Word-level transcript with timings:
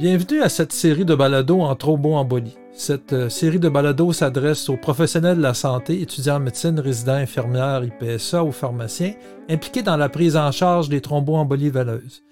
Bienvenue 0.00 0.40
à 0.40 0.48
cette 0.48 0.72
série 0.72 1.04
de 1.04 1.14
balados 1.14 1.60
en 1.60 1.76
thromboembolie. 1.76 2.56
Cette 2.72 3.12
euh, 3.12 3.28
série 3.28 3.58
de 3.58 3.68
balados 3.68 4.14
s'adresse 4.14 4.70
aux 4.70 4.78
professionnels 4.78 5.36
de 5.36 5.42
la 5.42 5.52
santé, 5.52 6.00
étudiants 6.00 6.36
en 6.36 6.40
médecine, 6.40 6.80
résidents, 6.80 7.12
infirmières, 7.12 7.84
IPSA 7.84 8.42
ou 8.42 8.50
pharmaciens 8.50 9.12
impliqués 9.50 9.82
dans 9.82 9.98
la 9.98 10.08
prise 10.08 10.38
en 10.38 10.50
charge 10.52 10.88
des 10.88 11.02
thromboembolies 11.02 11.68
veineuses. 11.68 12.22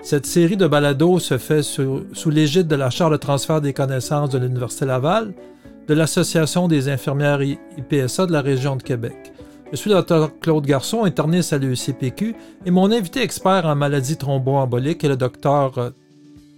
Cette 0.00 0.24
série 0.24 0.56
de 0.56 0.66
balados 0.66 1.18
se 1.18 1.36
fait 1.36 1.60
sous, 1.60 2.06
l'égide 2.30 2.66
de 2.66 2.76
la 2.76 2.88
Charte 2.88 3.12
de 3.12 3.18
transfert 3.18 3.60
des 3.60 3.74
connaissances 3.74 4.30
de 4.30 4.38
l'Université 4.38 4.86
Laval, 4.86 5.34
de 5.86 5.92
l'Association 5.92 6.66
des 6.66 6.88
infirmières 6.88 7.42
IPSA 7.42 8.24
de 8.24 8.32
la 8.32 8.40
région 8.40 8.74
de 8.74 8.82
Québec. 8.82 9.34
Je 9.70 9.76
suis 9.76 9.90
le 9.90 10.00
Dr 10.00 10.30
Claude 10.40 10.64
Garçon, 10.64 11.04
interniste 11.04 11.52
à 11.52 11.58
l'UCPQ, 11.58 12.34
et 12.64 12.70
mon 12.70 12.90
invité 12.90 13.20
expert 13.20 13.66
en 13.66 13.76
maladies 13.76 14.16
thromboemboliques 14.16 15.04
est 15.04 15.08
le 15.08 15.16
Dr 15.18 15.92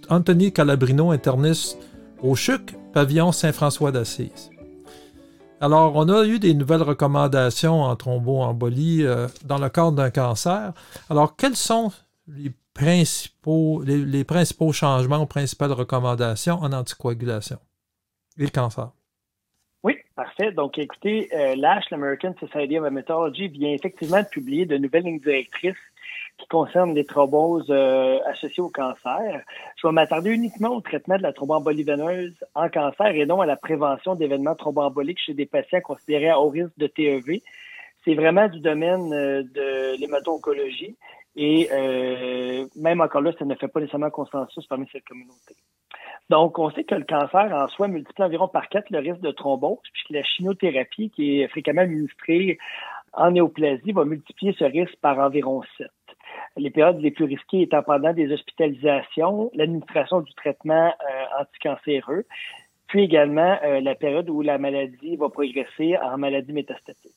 Anthony 0.09 0.51
Calabrino, 0.51 1.11
interniste 1.11 1.77
au 2.21 2.35
CHUC, 2.35 2.75
pavillon 2.93 3.31
Saint-François 3.31 3.91
d'Assise. 3.91 4.51
Alors, 5.59 5.95
on 5.95 6.09
a 6.09 6.25
eu 6.25 6.39
des 6.39 6.55
nouvelles 6.55 6.81
recommandations 6.81 7.83
en 7.83 7.95
thromboembolie 7.95 9.03
euh, 9.03 9.27
dans 9.45 9.59
le 9.59 9.69
cadre 9.69 9.91
d'un 9.91 10.09
cancer. 10.09 10.73
Alors, 11.07 11.35
quels 11.35 11.55
sont 11.55 11.91
les 12.27 12.51
principaux, 12.73 13.83
les, 13.85 14.23
principaux 14.23 14.71
changements 14.71 15.25
principales 15.27 15.71
recommandations 15.71 16.55
en 16.55 16.73
anticoagulation? 16.73 17.59
Et 18.39 18.43
le 18.43 18.49
cancer? 18.49 18.89
Oui, 19.83 19.97
parfait. 20.15 20.51
Donc, 20.51 20.79
écoutez, 20.79 21.29
euh, 21.35 21.55
l'ASH, 21.55 21.91
l'American 21.91 22.33
Society 22.39 22.79
of 22.79 22.85
Hematology, 22.85 23.47
vient 23.47 23.71
effectivement 23.71 24.21
de 24.21 24.27
publier 24.27 24.65
de 24.65 24.77
nouvelles 24.77 25.03
lignes 25.03 25.19
directrices 25.19 25.75
qui 26.41 26.47
concerne 26.47 26.93
les 26.93 27.05
thromboses 27.05 27.67
euh, 27.69 28.19
associées 28.25 28.63
au 28.63 28.69
cancer. 28.69 29.41
Je 29.77 29.87
vais 29.87 29.93
m'attarder 29.93 30.31
uniquement 30.31 30.69
au 30.69 30.81
traitement 30.81 31.17
de 31.17 31.23
la 31.23 31.33
thromboembolie 31.33 31.83
veineuse 31.83 32.33
en 32.55 32.69
cancer 32.69 33.07
et 33.07 33.25
non 33.25 33.41
à 33.41 33.45
la 33.45 33.55
prévention 33.55 34.15
d'événements 34.15 34.55
thromboemboliques 34.55 35.21
chez 35.23 35.33
des 35.33 35.45
patients 35.45 35.81
considérés 35.81 36.29
à 36.29 36.39
haut 36.39 36.49
risque 36.49 36.77
de 36.77 36.87
TEV. 36.87 37.41
C'est 38.03 38.15
vraiment 38.15 38.47
du 38.47 38.59
domaine 38.59 39.13
euh, 39.13 39.43
de 39.43 39.99
l'hémato-oncologie 39.99 40.95
et 41.35 41.69
euh, 41.71 42.65
même 42.75 43.01
encore 43.01 43.21
là, 43.21 43.31
ça 43.37 43.45
ne 43.45 43.55
fait 43.55 43.67
pas 43.67 43.79
nécessairement 43.79 44.09
consensus 44.09 44.65
parmi 44.67 44.87
cette 44.91 45.05
communauté. 45.05 45.55
Donc, 46.29 46.57
on 46.59 46.71
sait 46.71 46.83
que 46.83 46.95
le 46.95 47.03
cancer 47.03 47.51
en 47.53 47.67
soi 47.67 47.87
multiplie 47.87 48.23
environ 48.23 48.47
par 48.47 48.69
quatre 48.69 48.89
le 48.89 48.99
risque 48.99 49.21
de 49.21 49.31
thrombose, 49.31 49.79
puisque 49.91 50.09
la 50.11 50.23
chimiothérapie 50.23 51.09
qui 51.09 51.41
est 51.41 51.47
fréquemment 51.47 51.81
administrée 51.81 52.57
en 53.13 53.31
néoplasie 53.31 53.91
va 53.91 54.05
multiplier 54.05 54.53
ce 54.57 54.63
risque 54.63 54.95
par 55.01 55.19
environ 55.19 55.61
7 55.77 55.87
les 56.61 56.69
périodes 56.69 56.99
les 57.01 57.11
plus 57.11 57.25
risquées 57.25 57.61
étant 57.61 57.81
pendant 57.83 58.13
des 58.13 58.31
hospitalisations, 58.31 59.51
l'administration 59.53 60.21
du 60.21 60.33
traitement 60.33 60.87
euh, 60.87 61.41
anticancéreux, 61.41 62.25
puis 62.87 63.03
également 63.03 63.57
euh, 63.63 63.81
la 63.81 63.95
période 63.95 64.29
où 64.29 64.41
la 64.41 64.57
maladie 64.57 65.15
va 65.15 65.29
progresser 65.29 65.97
en 65.97 66.17
maladie 66.17 66.53
métastatique. 66.53 67.15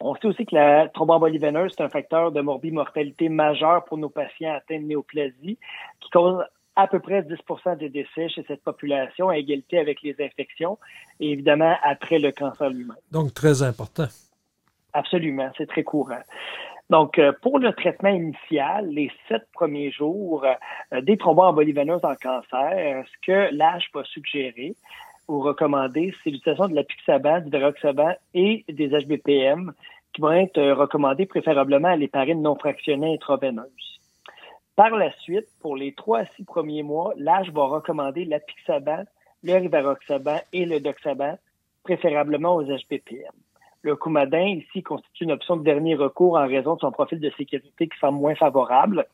On 0.00 0.14
sait 0.14 0.26
aussi 0.26 0.46
que 0.46 0.54
la 0.54 0.88
thromboembolie 0.88 1.38
veineuse, 1.38 1.74
c'est 1.76 1.82
un 1.82 1.88
facteur 1.88 2.32
de 2.32 2.40
morbimortalité 2.40 3.28
majeur 3.28 3.84
pour 3.84 3.98
nos 3.98 4.08
patients 4.08 4.54
atteints 4.54 4.80
de 4.80 4.86
néoplasie, 4.86 5.58
qui 6.00 6.10
cause 6.10 6.42
à 6.74 6.86
peu 6.86 7.00
près 7.00 7.22
10% 7.22 7.78
des 7.78 7.88
décès 7.88 8.28
chez 8.28 8.44
cette 8.48 8.62
population, 8.62 9.28
à 9.28 9.36
égalité 9.36 9.78
avec 9.78 10.02
les 10.02 10.16
infections, 10.20 10.78
et 11.20 11.30
évidemment 11.32 11.76
après 11.82 12.18
le 12.18 12.32
cancer 12.32 12.70
lui-même. 12.70 12.96
Donc, 13.10 13.34
très 13.34 13.62
important. 13.62 14.06
Absolument, 14.92 15.50
c'est 15.56 15.68
très 15.68 15.84
courant. 15.84 16.20
Donc, 16.92 17.18
euh, 17.18 17.32
pour 17.40 17.58
le 17.58 17.72
traitement 17.72 18.10
initial, 18.10 18.86
les 18.90 19.10
sept 19.26 19.44
premiers 19.54 19.90
jours 19.90 20.44
euh, 20.44 21.00
des 21.00 21.16
thromboembolies 21.16 21.72
veineuses 21.72 22.04
en 22.04 22.14
cancer, 22.16 23.06
ce 23.06 23.26
que 23.26 23.56
l'âge 23.56 23.88
va 23.94 24.04
suggérer 24.04 24.74
ou 25.26 25.40
recommander, 25.40 26.12
c'est 26.22 26.28
l'utilisation 26.28 26.68
de 26.68 26.74
l'apixaban, 26.74 27.40
du 27.40 27.48
veroxaban 27.48 28.12
et 28.34 28.66
des 28.68 28.88
HBPM 28.88 29.72
qui 30.12 30.20
vont 30.20 30.32
être 30.32 30.58
euh, 30.58 30.74
recommandés 30.74 31.24
préférablement 31.24 31.88
à 31.88 31.96
l'héparine 31.96 32.42
non 32.42 32.56
fractionnée 32.56 33.14
intraveineuse. 33.14 34.00
Par 34.76 34.90
la 34.90 35.12
suite, 35.12 35.48
pour 35.62 35.76
les 35.76 35.94
trois 35.94 36.18
à 36.18 36.26
six 36.36 36.44
premiers 36.44 36.82
mois, 36.82 37.14
l'âge 37.16 37.50
va 37.52 37.64
recommander 37.64 38.26
l'apixaban, 38.26 39.04
le 39.42 39.54
rivaroxaban 39.54 40.40
et 40.52 40.66
le 40.66 40.78
doxaban, 40.78 41.38
préférablement 41.84 42.54
aux 42.56 42.64
HBPM. 42.64 43.32
Le 43.82 43.96
coumadin, 43.96 44.46
ici, 44.46 44.82
constitue 44.82 45.24
une 45.24 45.32
option 45.32 45.56
de 45.56 45.64
dernier 45.64 45.96
recours 45.96 46.36
en 46.36 46.46
raison 46.46 46.76
de 46.76 46.80
son 46.80 46.92
profil 46.92 47.18
de 47.20 47.30
sécurité 47.36 47.88
qui 47.88 47.98
semble 47.98 48.18
moins 48.18 48.36
favorable. 48.36 49.06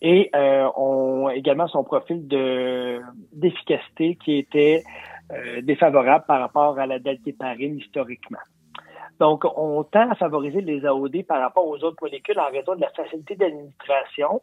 Et 0.00 0.30
euh, 0.34 0.68
on, 0.76 1.28
également 1.28 1.66
son 1.66 1.82
profil 1.82 2.28
de 2.28 3.00
d'efficacité 3.32 4.16
qui 4.16 4.38
était 4.38 4.84
euh, 5.32 5.60
défavorable 5.62 6.24
par 6.26 6.40
rapport 6.40 6.78
à 6.78 6.86
la 6.86 6.98
daltéparine 6.98 7.78
historiquement. 7.78 8.38
Donc, 9.18 9.44
on 9.56 9.82
tend 9.82 10.08
à 10.10 10.14
favoriser 10.14 10.60
les 10.60 10.86
AOD 10.86 11.24
par 11.26 11.40
rapport 11.40 11.66
aux 11.66 11.82
autres 11.82 11.96
molécules 12.00 12.38
en 12.38 12.50
raison 12.50 12.76
de 12.76 12.80
la 12.80 12.90
facilité 12.90 13.34
d'administration, 13.34 14.40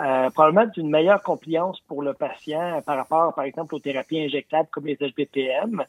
euh, 0.00 0.30
probablement 0.30 0.66
d'une 0.66 0.90
meilleure 0.90 1.22
compliance 1.22 1.80
pour 1.86 2.02
le 2.02 2.12
patient 2.12 2.82
par 2.84 2.96
rapport, 2.96 3.34
par 3.34 3.44
exemple, 3.44 3.74
aux 3.76 3.78
thérapies 3.78 4.20
injectables 4.20 4.68
comme 4.72 4.86
les 4.86 4.96
HBPM, 4.96 5.84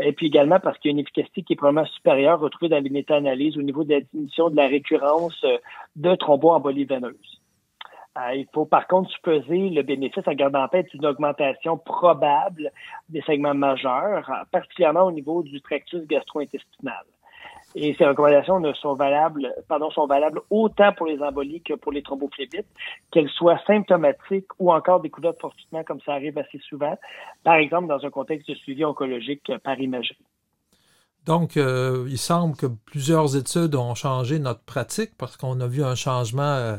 et 0.00 0.12
puis 0.12 0.26
également 0.26 0.60
parce 0.60 0.78
qu'il 0.78 0.90
y 0.90 0.92
a 0.92 0.94
une 0.94 1.00
efficacité 1.00 1.42
qui 1.42 1.52
est 1.52 1.56
probablement 1.56 1.86
supérieure 1.86 2.40
retrouvée 2.40 2.68
dans 2.68 2.82
les 2.82 2.90
méta-analyses 2.90 3.56
au 3.56 3.62
niveau 3.62 3.84
de 3.84 3.94
la 3.94 4.00
diminution 4.00 4.50
de 4.50 4.56
la 4.56 4.66
récurrence 4.66 5.38
euh, 5.44 5.58
de 5.96 6.14
thromboembolie 6.14 6.84
veineuse. 6.84 7.40
Euh, 8.18 8.34
il 8.34 8.46
faut 8.52 8.66
par 8.66 8.86
contre 8.86 9.10
supposer 9.10 9.70
le 9.70 9.82
bénéfice 9.82 10.26
en 10.26 10.32
gardant 10.32 10.64
en 10.64 10.68
tête 10.68 10.92
une 10.94 11.06
augmentation 11.06 11.78
probable 11.78 12.72
des 13.08 13.22
segments 13.22 13.54
majeurs, 13.54 14.28
particulièrement 14.50 15.04
au 15.04 15.12
niveau 15.12 15.42
du 15.42 15.60
tractus 15.60 16.06
gastro-intestinal. 16.06 17.04
Et 17.74 17.94
ces 17.96 18.04
recommandations 18.04 18.60
sont 18.74 18.94
valables, 18.94 19.54
pardon, 19.68 19.90
sont 19.90 20.06
valables 20.06 20.40
autant 20.50 20.92
pour 20.92 21.06
les 21.06 21.20
embolies 21.22 21.62
que 21.62 21.74
pour 21.74 21.92
les 21.92 22.02
thrombophébites, 22.02 22.66
qu'elles 23.12 23.28
soient 23.28 23.60
symptomatiques 23.66 24.48
ou 24.58 24.72
encore 24.72 25.00
des 25.00 25.10
coulottes 25.10 25.40
fortuitement, 25.40 25.84
comme 25.84 26.00
ça 26.00 26.12
arrive 26.12 26.36
assez 26.36 26.58
souvent, 26.68 26.98
par 27.44 27.54
exemple 27.54 27.86
dans 27.86 28.04
un 28.04 28.10
contexte 28.10 28.48
de 28.48 28.54
suivi 28.54 28.84
oncologique 28.84 29.52
par 29.62 29.78
imagerie. 29.80 30.18
Donc, 31.26 31.56
euh, 31.56 32.06
il 32.08 32.18
semble 32.18 32.56
que 32.56 32.66
plusieurs 32.66 33.36
études 33.36 33.74
ont 33.76 33.94
changé 33.94 34.38
notre 34.38 34.62
pratique 34.62 35.12
parce 35.16 35.36
qu'on 35.36 35.60
a 35.60 35.66
vu 35.66 35.84
un 35.84 35.94
changement 35.94 36.42
euh, 36.42 36.76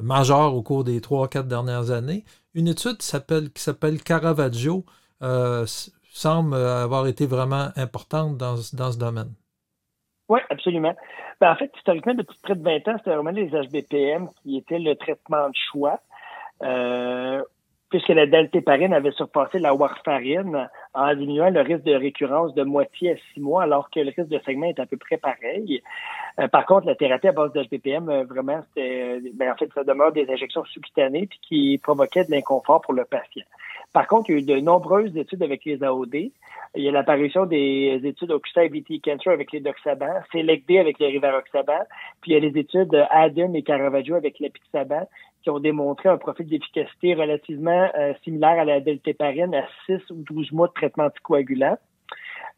majeur 0.00 0.54
au 0.54 0.62
cours 0.62 0.84
des 0.84 1.00
trois, 1.00 1.28
quatre 1.28 1.48
dernières 1.48 1.90
années. 1.90 2.24
Une 2.54 2.68
étude 2.68 2.98
qui 2.98 3.06
s'appelle 3.06 4.02
Caravaggio 4.02 4.86
euh, 5.22 5.66
semble 6.12 6.54
avoir 6.54 7.06
été 7.06 7.26
vraiment 7.26 7.70
importante 7.76 8.38
dans 8.38 8.56
ce 8.56 8.98
domaine. 8.98 9.34
Oui, 10.32 10.40
absolument. 10.48 10.94
Ben, 11.42 11.52
en 11.52 11.56
fait, 11.56 11.70
historiquement, 11.76 12.14
depuis 12.14 12.38
près 12.42 12.54
de 12.54 12.62
20 12.62 12.88
ans, 12.88 12.94
c'était 12.96 13.14
vraiment 13.14 13.32
les 13.32 13.48
HBPM 13.48 14.30
qui 14.42 14.56
étaient 14.56 14.78
le 14.78 14.94
traitement 14.96 15.46
de 15.50 15.54
choix. 15.70 16.00
Euh, 16.62 17.42
puisque 17.90 18.08
la 18.08 18.26
daltéparine 18.26 18.94
avait 18.94 19.10
surpassé 19.10 19.58
la 19.58 19.74
warfarine 19.74 20.70
en 20.94 21.14
diminuant 21.14 21.50
le 21.50 21.60
risque 21.60 21.82
de 21.82 21.94
récurrence 21.94 22.54
de 22.54 22.62
moitié 22.62 23.12
à 23.12 23.16
six 23.34 23.40
mois, 23.40 23.64
alors 23.64 23.90
que 23.90 24.00
le 24.00 24.06
risque 24.06 24.28
de 24.28 24.38
segment 24.46 24.68
est 24.68 24.80
à 24.80 24.86
peu 24.86 24.96
près 24.96 25.18
pareil. 25.18 25.82
Euh, 26.40 26.48
par 26.48 26.64
contre, 26.64 26.86
la 26.86 26.94
thérapie 26.94 27.28
à 27.28 27.32
base 27.32 27.52
d'HBPM, 27.52 28.08
euh, 28.08 28.24
vraiment, 28.24 28.62
c'était, 28.68 29.20
ben, 29.34 29.52
en 29.52 29.56
fait, 29.56 29.68
ça 29.74 29.84
demeure 29.84 30.12
des 30.12 30.26
injections 30.30 30.64
sous-cutanées 30.64 31.26
puis 31.26 31.40
qui 31.42 31.78
provoquaient 31.82 32.24
de 32.24 32.30
l'inconfort 32.30 32.80
pour 32.80 32.94
le 32.94 33.04
patient. 33.04 33.44
Par 33.92 34.06
contre, 34.06 34.30
il 34.30 34.32
y 34.34 34.36
a 34.52 34.56
eu 34.56 34.60
de 34.60 34.64
nombreuses 34.64 35.16
études 35.16 35.42
avec 35.42 35.64
les 35.64 35.82
AOD. 35.82 36.14
Il 36.14 36.82
y 36.82 36.88
a 36.88 36.92
l'apparition 36.92 37.44
des 37.44 38.00
études 38.04 38.30
Ocusta 38.30 38.66
VT 38.66 39.00
Cancer 39.04 39.32
avec 39.32 39.52
les 39.52 39.60
doxaban, 39.60 40.22
Select-D 40.32 40.78
avec 40.78 40.98
le 40.98 41.06
rivaroxaban, 41.06 41.84
puis 42.22 42.30
il 42.30 42.34
y 42.34 42.36
a 42.36 42.40
les 42.40 42.58
études 42.58 43.06
ADEM 43.10 43.54
et 43.54 43.62
Caravaggio 43.62 44.14
avec 44.14 44.40
l'apixaban 44.40 45.06
qui 45.42 45.50
ont 45.50 45.58
démontré 45.58 46.08
un 46.08 46.16
profil 46.16 46.46
d'efficacité 46.46 47.14
relativement 47.14 47.90
euh, 47.98 48.14
similaire 48.24 48.60
à 48.60 48.64
la 48.64 48.80
deltéparine 48.80 49.54
à 49.54 49.66
6 49.86 50.10
ou 50.10 50.22
12 50.22 50.52
mois 50.52 50.68
de 50.68 50.72
traitement 50.72 51.04
anticoagulant. 51.04 51.76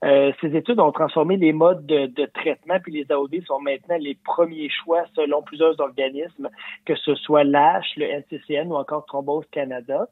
Euh, 0.05 0.33
ces 0.41 0.55
études 0.55 0.81
ont 0.81 0.93
transformé 0.93 1.37
les 1.37 1.53
modes 1.53 1.87
de, 1.87 2.27
traitement, 2.27 2.79
puis 2.83 2.93
les 2.93 3.11
AOD 3.11 3.43
sont 3.47 3.61
maintenant 3.61 3.97
les 3.99 4.17
premiers 4.25 4.69
choix 4.69 5.05
selon 5.15 5.43
plusieurs 5.43 5.81
organismes, 5.81 6.51
que 6.85 6.95
ce 6.95 7.15
soit 7.15 7.45
l'ASH, 7.45 7.97
le 7.97 8.07
NCCN 8.07 8.71
ou 8.71 8.77
encore 8.77 9.07
Thrombose 9.07 9.47
Canada. 9.51 10.09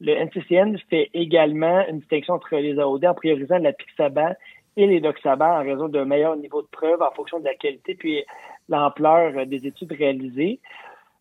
Le 0.00 0.12
NCCN 0.14 0.78
fait 0.88 1.10
également 1.12 1.86
une 1.88 1.98
distinction 1.98 2.34
entre 2.34 2.56
les 2.56 2.78
AOD 2.78 3.04
en 3.04 3.14
priorisant 3.14 3.58
la 3.58 3.72
Pixaban 3.72 4.32
et 4.76 4.86
les 4.86 5.00
Doxaban 5.00 5.60
en 5.60 5.62
raison 5.62 5.88
d'un 5.88 6.04
meilleur 6.04 6.36
niveau 6.36 6.62
de 6.62 6.68
preuve 6.68 7.02
en 7.02 7.10
fonction 7.12 7.38
de 7.38 7.44
la 7.44 7.54
qualité 7.54 7.94
puis 7.94 8.24
l'ampleur 8.68 9.46
des 9.46 9.66
études 9.66 9.92
réalisées. 9.92 10.58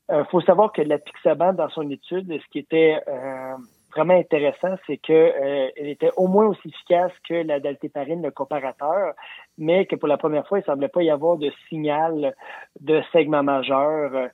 Il 0.09 0.15
euh, 0.15 0.25
faut 0.25 0.41
savoir 0.41 0.71
que 0.71 0.81
la 0.81 0.97
Pixaban, 0.97 1.53
dans 1.53 1.69
son 1.69 1.89
étude, 1.89 2.27
ce 2.27 2.51
qui 2.51 2.59
était 2.59 2.99
euh, 3.07 3.55
vraiment 3.95 4.17
intéressant, 4.17 4.75
c'est 4.87 4.97
qu'elle 4.97 5.33
euh, 5.43 5.69
était 5.75 6.11
au 6.17 6.27
moins 6.27 6.47
aussi 6.47 6.67
efficace 6.67 7.11
que 7.27 7.35
la 7.35 7.59
daltéparine, 7.59 8.21
le 8.21 8.31
comparateur, 8.31 9.13
mais 9.57 9.85
que 9.85 9.95
pour 9.95 10.07
la 10.07 10.17
première 10.17 10.47
fois, 10.47 10.59
il 10.59 10.65
semblait 10.65 10.87
pas 10.87 11.03
y 11.03 11.09
avoir 11.09 11.37
de 11.37 11.51
signal 11.69 12.35
de 12.79 13.01
segment 13.11 13.43
majeur 13.43 14.29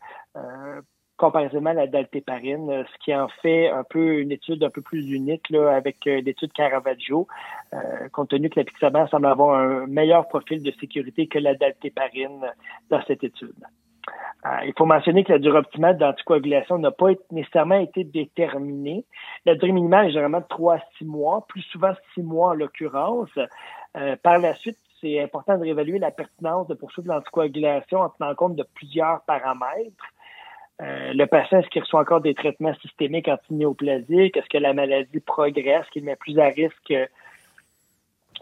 comparativement 1.20 1.72
à 1.72 1.74
la 1.74 1.88
daltéparine, 1.88 2.70
euh, 2.72 2.84
ce 2.86 2.98
qui 3.04 3.14
en 3.14 3.28
fait 3.42 3.70
un 3.70 3.84
peu 3.84 4.20
une 4.20 4.32
étude 4.32 4.64
un 4.64 4.70
peu 4.70 4.82
plus 4.82 5.12
unique 5.12 5.50
là, 5.50 5.76
avec 5.76 6.08
euh, 6.08 6.22
l'étude 6.22 6.54
Caravaggio, 6.54 7.28
euh, 7.74 8.08
compte 8.12 8.30
tenu 8.30 8.50
que 8.50 8.56
la 8.56 8.64
l'apixaban 8.64 9.06
semble 9.08 9.28
avoir 9.28 9.60
un 9.60 9.86
meilleur 9.86 10.28
profil 10.30 10.64
de 10.64 10.72
sécurité 10.80 11.28
que 11.28 11.38
la 11.38 11.54
daltéparine 11.56 12.46
dans 12.90 13.02
cette 13.06 13.24
étude. 13.24 13.54
Il 14.66 14.74
faut 14.78 14.86
mentionner 14.86 15.24
que 15.24 15.34
la 15.34 15.40
durée 15.40 15.60
optimale 15.60 15.98
d'anticoagulation 15.98 16.78
n'a 16.78 16.92
pas 16.92 17.10
nécessairement 17.32 17.80
été 17.80 18.04
déterminée. 18.04 19.06
La 19.46 19.56
durée 19.56 19.74
minimale 19.74 20.08
est 20.08 20.12
généralement 20.12 20.40
de 20.40 20.48
3 20.48 20.76
à 20.76 20.80
6 20.98 21.06
mois, 21.06 21.46
plus 21.48 21.62
souvent 21.64 21.92
6 22.14 22.24
mois 22.24 22.50
en 22.50 22.54
l'occurrence. 22.54 23.30
par 24.24 24.40
la 24.40 24.56
suite, 24.56 24.78
c'est 25.02 25.22
important 25.22 25.58
de 25.58 25.64
réévaluer 25.64 26.00
la 26.00 26.12
pertinence 26.12 26.68
de 26.68 26.74
poursuivre 26.74 27.14
l'anticoagulation 27.14 28.00
en 28.00 28.10
tenant 28.10 28.36
compte 28.36 28.56
de 28.56 28.66
plusieurs 28.76 29.22
paramètres. 29.22 30.06
Euh, 30.82 31.12
le 31.14 31.26
patient, 31.26 31.60
est-ce 31.60 31.70
qu'il 31.70 31.82
reçoit 31.82 32.02
encore 32.02 32.22
des 32.22 32.34
traitements 32.34 32.74
systémiques 32.76 33.28
antinéoplasiques? 33.28 34.38
Est-ce 34.38 34.50
que 34.50 34.58
la 34.58 34.74
maladie 34.74 35.20
progresse, 35.20 35.86
qu'il 35.92 36.06
met 36.06 36.16
plus 36.16 36.40
à 36.40 36.48
risque 36.48 36.94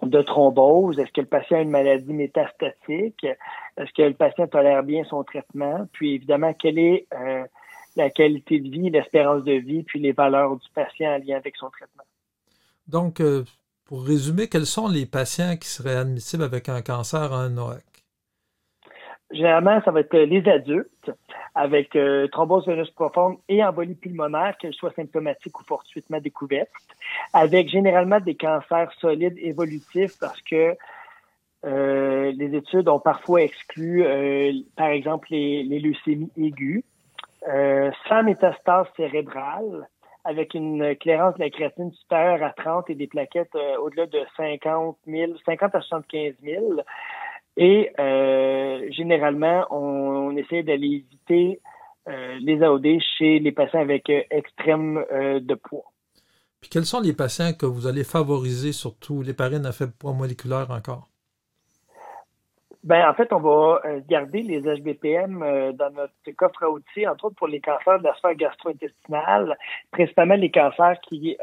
de 0.03 0.21
thrombose? 0.21 0.99
Est-ce 0.99 1.11
que 1.11 1.21
le 1.21 1.27
patient 1.27 1.57
a 1.57 1.61
une 1.61 1.69
maladie 1.69 2.13
métastatique? 2.13 3.23
Est-ce 3.23 3.91
que 3.94 4.03
le 4.03 4.13
patient 4.13 4.47
tolère 4.47 4.83
bien 4.83 5.03
son 5.05 5.23
traitement? 5.23 5.88
Puis 5.91 6.15
évidemment, 6.15 6.53
quelle 6.53 6.79
est 6.79 7.07
euh, 7.13 7.45
la 7.95 8.09
qualité 8.09 8.59
de 8.59 8.69
vie, 8.69 8.89
l'espérance 8.89 9.44
de 9.44 9.53
vie, 9.53 9.83
puis 9.83 9.99
les 9.99 10.11
valeurs 10.11 10.55
du 10.55 10.67
patient 10.73 11.15
en 11.15 11.17
lien 11.17 11.38
avec 11.38 11.55
son 11.55 11.69
traitement? 11.69 12.03
Donc, 12.88 13.19
euh, 13.19 13.44
pour 13.85 14.05
résumer, 14.05 14.47
quels 14.47 14.65
sont 14.65 14.88
les 14.88 15.05
patients 15.05 15.55
qui 15.57 15.67
seraient 15.67 15.95
admissibles 15.95 16.44
avec 16.44 16.69
un 16.69 16.81
cancer 16.81 17.31
en 17.31 17.49
NOAC? 17.49 17.83
Généralement, 19.29 19.81
ça 19.83 19.91
va 19.91 20.00
être 20.01 20.18
les 20.18 20.47
adultes 20.47 21.12
avec 21.53 21.95
euh, 21.95 22.27
thrombose 22.27 22.65
veineuse 22.65 22.91
profonde 22.91 23.38
et 23.50 23.63
embolie 23.63 23.95
pulmonaire, 23.95 24.56
qu'elle 24.57 24.74
soit 24.74 24.94
symptomatique 24.94 25.59
ou 25.59 25.63
fortuitement 25.65 26.19
découverte, 26.21 26.69
avec 27.33 27.68
généralement 27.68 28.21
des 28.21 28.35
cancers 28.35 28.91
solides 29.01 29.38
évolutifs 29.38 30.18
parce 30.19 30.41
que 30.41 30.77
euh, 31.65 32.31
les 32.38 32.56
études 32.56 32.88
ont 32.88 33.00
parfois 33.00 33.41
exclu, 33.41 34.06
euh, 34.06 34.53
par 34.77 34.89
exemple, 34.89 35.27
les, 35.31 35.80
leucémies 35.80 36.31
aiguës, 36.38 36.83
sans 38.07 38.23
métastase 38.23 38.88
cérébrale, 38.95 39.88
avec 40.23 40.53
une 40.53 40.95
clairance 40.95 41.35
de 41.35 41.44
la 41.44 41.50
créatine 41.50 41.91
supérieure 41.91 42.44
à 42.44 42.51
30 42.51 42.89
et 42.89 42.95
des 42.95 43.07
plaquettes 43.07 43.56
au-delà 43.81 44.06
de 44.06 44.19
50 44.35 44.97
000, 45.06 45.31
50 45.45 45.75
à 45.75 45.81
75 45.81 46.33
000. 46.44 46.81
Et 47.57 47.92
euh, 48.00 48.88
généralement, 48.92 49.65
on, 49.71 50.38
essaie 50.38 50.62
d'aller 50.62 51.04
éviter 51.04 51.59
euh, 52.07 52.38
les 52.39 52.62
AOD 52.62 52.86
chez 53.18 53.39
les 53.39 53.51
patients 53.51 53.80
avec 53.80 54.09
euh, 54.12 54.21
extrême 54.30 55.04
de 55.12 55.56
poids. 55.56 55.92
Puis 56.62 56.69
quels 56.69 56.86
sont 56.86 57.01
les 57.01 57.13
patients 57.13 57.54
que 57.54 57.65
vous 57.65 57.88
allez 57.88 58.04
favoriser, 58.04 58.71
surtout? 58.71 59.24
Les 59.24 59.33
parines 59.33 59.65
à 59.65 59.71
faible 59.71 59.94
poids 59.98 60.13
moléculaire 60.13 60.69
encore? 60.69 61.09
Ben, 62.83 63.09
en 63.09 63.13
fait, 63.15 63.33
on 63.33 63.39
va 63.39 63.81
garder 64.07 64.44
les 64.44 64.62
HBPM 64.62 65.39
dans 65.74 65.89
notre 65.89 66.31
coffre 66.38 66.63
à 66.63 66.69
outils, 66.69 67.07
entre 67.07 67.25
autres 67.25 67.36
pour 67.36 67.48
les 67.48 67.59
cancers 67.59 68.00
de 68.00 68.04
la 68.04 68.15
sphère 68.15 68.36
gastro-intestinale, 68.36 69.57
principalement 69.92 70.36
les 70.36 70.51
cancers 70.51 70.98
qui 71.01 71.36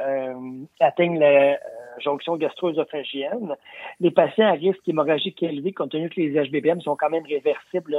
atteignent 0.81 1.19
la 1.19 1.59
jonction 2.01 2.37
gastro-œsophagienne. 2.37 3.55
Les 4.01 4.11
patients 4.11 4.47
à 4.47 4.53
risque 4.53 4.89
hémorragique 4.89 5.43
élevé, 5.43 5.73
compte 5.73 5.91
tenu 5.91 6.09
que 6.09 6.21
les 6.21 6.33
HBBM 6.33 6.81
sont 6.81 6.97
quand 6.97 7.11
même 7.11 7.25
réversibles 7.27 7.97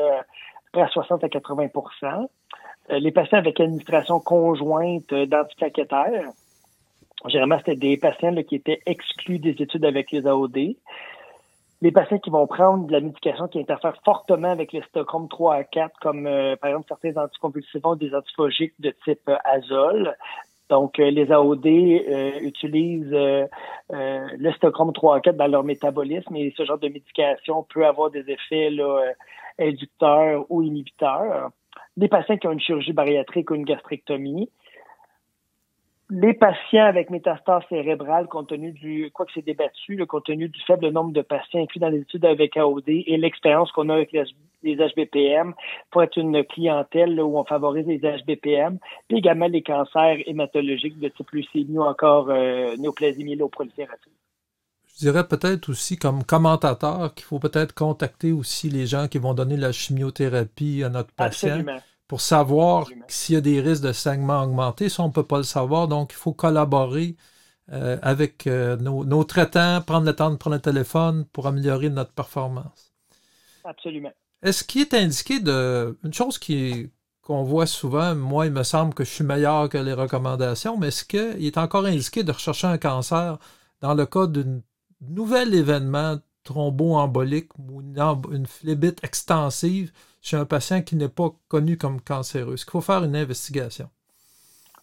à 0.73 0.87
60 0.87 1.23
à 1.23 1.27
80% 1.27 2.27
euh, 2.91 2.99
Les 2.99 3.11
patients 3.11 3.37
avec 3.37 3.59
administration 3.59 4.19
conjointe 4.19 5.13
d'antiplaquettaires, 5.13 6.29
généralement, 7.27 7.57
c'était 7.59 7.75
des 7.75 7.97
patients 7.97 8.35
qui 8.43 8.55
étaient 8.55 8.81
exclus 8.85 9.39
des 9.39 9.55
études 9.61 9.85
avec 9.85 10.11
les 10.11 10.27
AOD. 10.27 10.75
Les 11.81 11.91
patients 11.91 12.19
qui 12.19 12.29
vont 12.29 12.47
prendre 12.47 12.87
de 12.87 12.91
la 12.91 13.01
médication 13.01 13.47
qui 13.47 13.59
interfère 13.59 13.95
fortement 14.03 14.49
avec 14.49 14.71
les 14.71 14.81
Stockholm 14.83 15.27
3 15.27 15.55
à 15.55 15.63
4, 15.63 15.99
comme 15.99 16.25
euh, 16.25 16.55
par 16.55 16.69
exemple 16.69 16.87
certains 16.87 17.21
anticonvulsivants 17.21 17.91
ou 17.91 17.95
des 17.95 18.15
antiphogiques 18.15 18.73
de 18.79 18.93
type 19.03 19.27
euh, 19.27 19.37
azole, 19.43 20.15
donc, 20.69 20.99
euh, 20.99 21.11
les 21.11 21.31
AOD 21.31 21.65
euh, 21.67 22.39
utilisent 22.41 23.13
euh, 23.13 23.45
le 23.89 24.51
Stockholm 24.53 24.93
3 24.93 25.21
4 25.21 25.37
dans 25.37 25.47
leur 25.47 25.63
métabolisme 25.63 26.35
et 26.35 26.53
ce 26.57 26.65
genre 26.65 26.79
de 26.79 26.87
médication 26.87 27.63
peut 27.63 27.85
avoir 27.85 28.09
des 28.09 28.29
effets 28.31 28.71
là, 28.71 29.13
inducteurs 29.59 30.45
ou 30.49 30.63
inhibiteurs. 30.63 31.51
Des 31.97 32.07
patients 32.07 32.37
qui 32.37 32.47
ont 32.47 32.51
une 32.51 32.59
chirurgie 32.59 32.93
bariatrique 32.93 33.51
ou 33.51 33.55
une 33.55 33.63
gastrectomie, 33.63 34.49
les 36.09 36.33
patients 36.33 36.85
avec 36.85 37.09
métastase 37.09 37.63
cérébrale, 37.67 38.27
compte 38.27 38.49
tenu 38.49 38.71
du, 38.71 39.09
quoi 39.11 39.25
que 39.25 39.31
c'est 39.33 39.45
débattu, 39.45 39.95
le 39.95 40.05
compte 40.05 40.25
tenu 40.25 40.49
du 40.49 40.61
faible 40.61 40.89
nombre 40.89 41.11
de 41.11 41.21
patients 41.21 41.61
inclus 41.61 41.79
dans 41.79 41.89
les 41.89 42.01
études 42.01 42.25
avec 42.25 42.55
AOD 42.57 42.83
et 42.87 43.17
l'expérience 43.17 43.71
qu'on 43.71 43.89
a 43.89 43.95
avec 43.95 44.11
les, 44.11 44.75
HBPM 44.75 45.53
pour 45.91 46.03
être 46.03 46.17
une 46.17 46.43
clientèle 46.43 47.19
où 47.21 47.37
on 47.37 47.43
favorise 47.43 47.85
les 47.87 47.99
HBPM, 47.99 48.77
puis 49.07 49.17
également 49.17 49.47
les 49.47 49.61
cancers 49.61 50.17
hématologiques 50.25 50.99
de 50.99 51.07
type 51.09 51.31
leucémie 51.31 51.77
ou 51.77 51.83
encore 51.83 52.29
euh, 52.29 52.75
néoplasie. 52.77 53.37
Je 54.87 54.99
dirais 54.99 55.27
peut-être 55.27 55.69
aussi 55.69 55.97
comme 55.97 56.23
commentateur 56.23 57.13
qu'il 57.13 57.25
faut 57.25 57.39
peut-être 57.39 57.73
contacter 57.73 58.31
aussi 58.31 58.69
les 58.69 58.85
gens 58.87 59.07
qui 59.07 59.17
vont 59.17 59.33
donner 59.33 59.57
la 59.57 59.71
chimiothérapie 59.71 60.83
à 60.83 60.89
notre 60.89 61.13
patient. 61.13 61.49
Absolument 61.49 61.81
pour 62.07 62.21
savoir 62.21 62.87
s'il 63.07 63.35
y 63.35 63.37
a 63.37 63.41
des 63.41 63.61
risques 63.61 63.83
de 63.83 63.91
saignement 63.91 64.43
augmenté. 64.43 64.89
Ça, 64.89 65.03
on 65.03 65.07
ne 65.07 65.13
peut 65.13 65.23
pas 65.23 65.37
le 65.37 65.43
savoir. 65.43 65.87
Donc, 65.87 66.11
il 66.13 66.17
faut 66.17 66.33
collaborer 66.33 67.15
euh, 67.71 67.97
avec 68.01 68.45
euh, 68.45 68.77
nos, 68.77 69.23
traitants, 69.23 69.81
prendre 69.81 70.05
le 70.05 70.15
temps 70.15 70.29
de 70.29 70.35
prendre 70.35 70.55
le 70.55 70.61
téléphone 70.61 71.25
pour 71.33 71.47
améliorer 71.47 71.89
notre 71.89 72.11
performance. 72.11 72.93
Absolument. 73.63 74.11
Est-ce 74.43 74.63
qu'il 74.63 74.81
est 74.81 74.93
indiqué 74.93 75.39
de. 75.39 75.97
Une 76.03 76.13
chose 76.13 76.37
qui 76.37 76.91
qu'on 77.23 77.43
voit 77.43 77.65
souvent, 77.65 78.13
moi, 78.13 78.45
il 78.45 78.51
me 78.51 78.61
semble 78.61 78.93
que 78.93 79.03
je 79.03 79.09
suis 79.09 79.23
meilleur 79.23 79.67
que 79.67 79.79
les 79.79 79.93
recommandations, 79.93 80.77
mais 80.77 80.89
est-ce 80.89 81.03
qu'il 81.03 81.43
est 81.43 81.57
encore 81.57 81.85
indiqué 81.85 82.23
de 82.23 82.31
rechercher 82.31 82.67
un 82.67 82.77
cancer 82.77 83.39
dans 83.81 83.95
le 83.95 84.05
cas 84.05 84.27
d'un 84.27 84.61
nouvel 85.01 85.55
événement 85.55 86.19
thromboembolique 86.43 87.49
ou 87.57 87.81
une, 87.81 87.99
une 88.31 88.45
phlébite 88.45 89.03
extensive 89.03 89.91
chez 90.25 90.37
un 90.37 90.45
patient 90.45 90.81
qui 90.81 90.95
n'est 90.95 91.07
pas 91.07 91.29
connu 91.47 91.77
comme 91.77 92.01
cancéreux? 92.01 92.55
Est-ce 92.55 92.65
qu'il 92.65 92.71
faut 92.71 92.81
faire 92.81 93.03
une 93.03 93.15
investigation? 93.15 93.89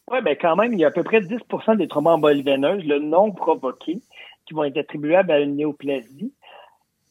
Oui, 0.09 0.23
bien 0.23 0.37
quand 0.37 0.55
même, 0.55 0.73
il 0.73 0.79
y 0.79 0.85
a 0.85 0.89
à 0.89 0.91
peu 0.93 1.03
près 1.03 1.21
10% 1.21 1.77
des 1.77 1.89
thromboembolies 1.89 2.43
veineuses, 2.43 2.85
le 2.85 3.01
non 3.01 3.33
provoqué, 3.33 4.01
qui 4.47 4.55
vont 4.55 4.65
être 4.65 4.79
attribuables 4.79 5.33
à 5.33 5.41
une 5.41 5.57
néoplasie. 5.57 6.33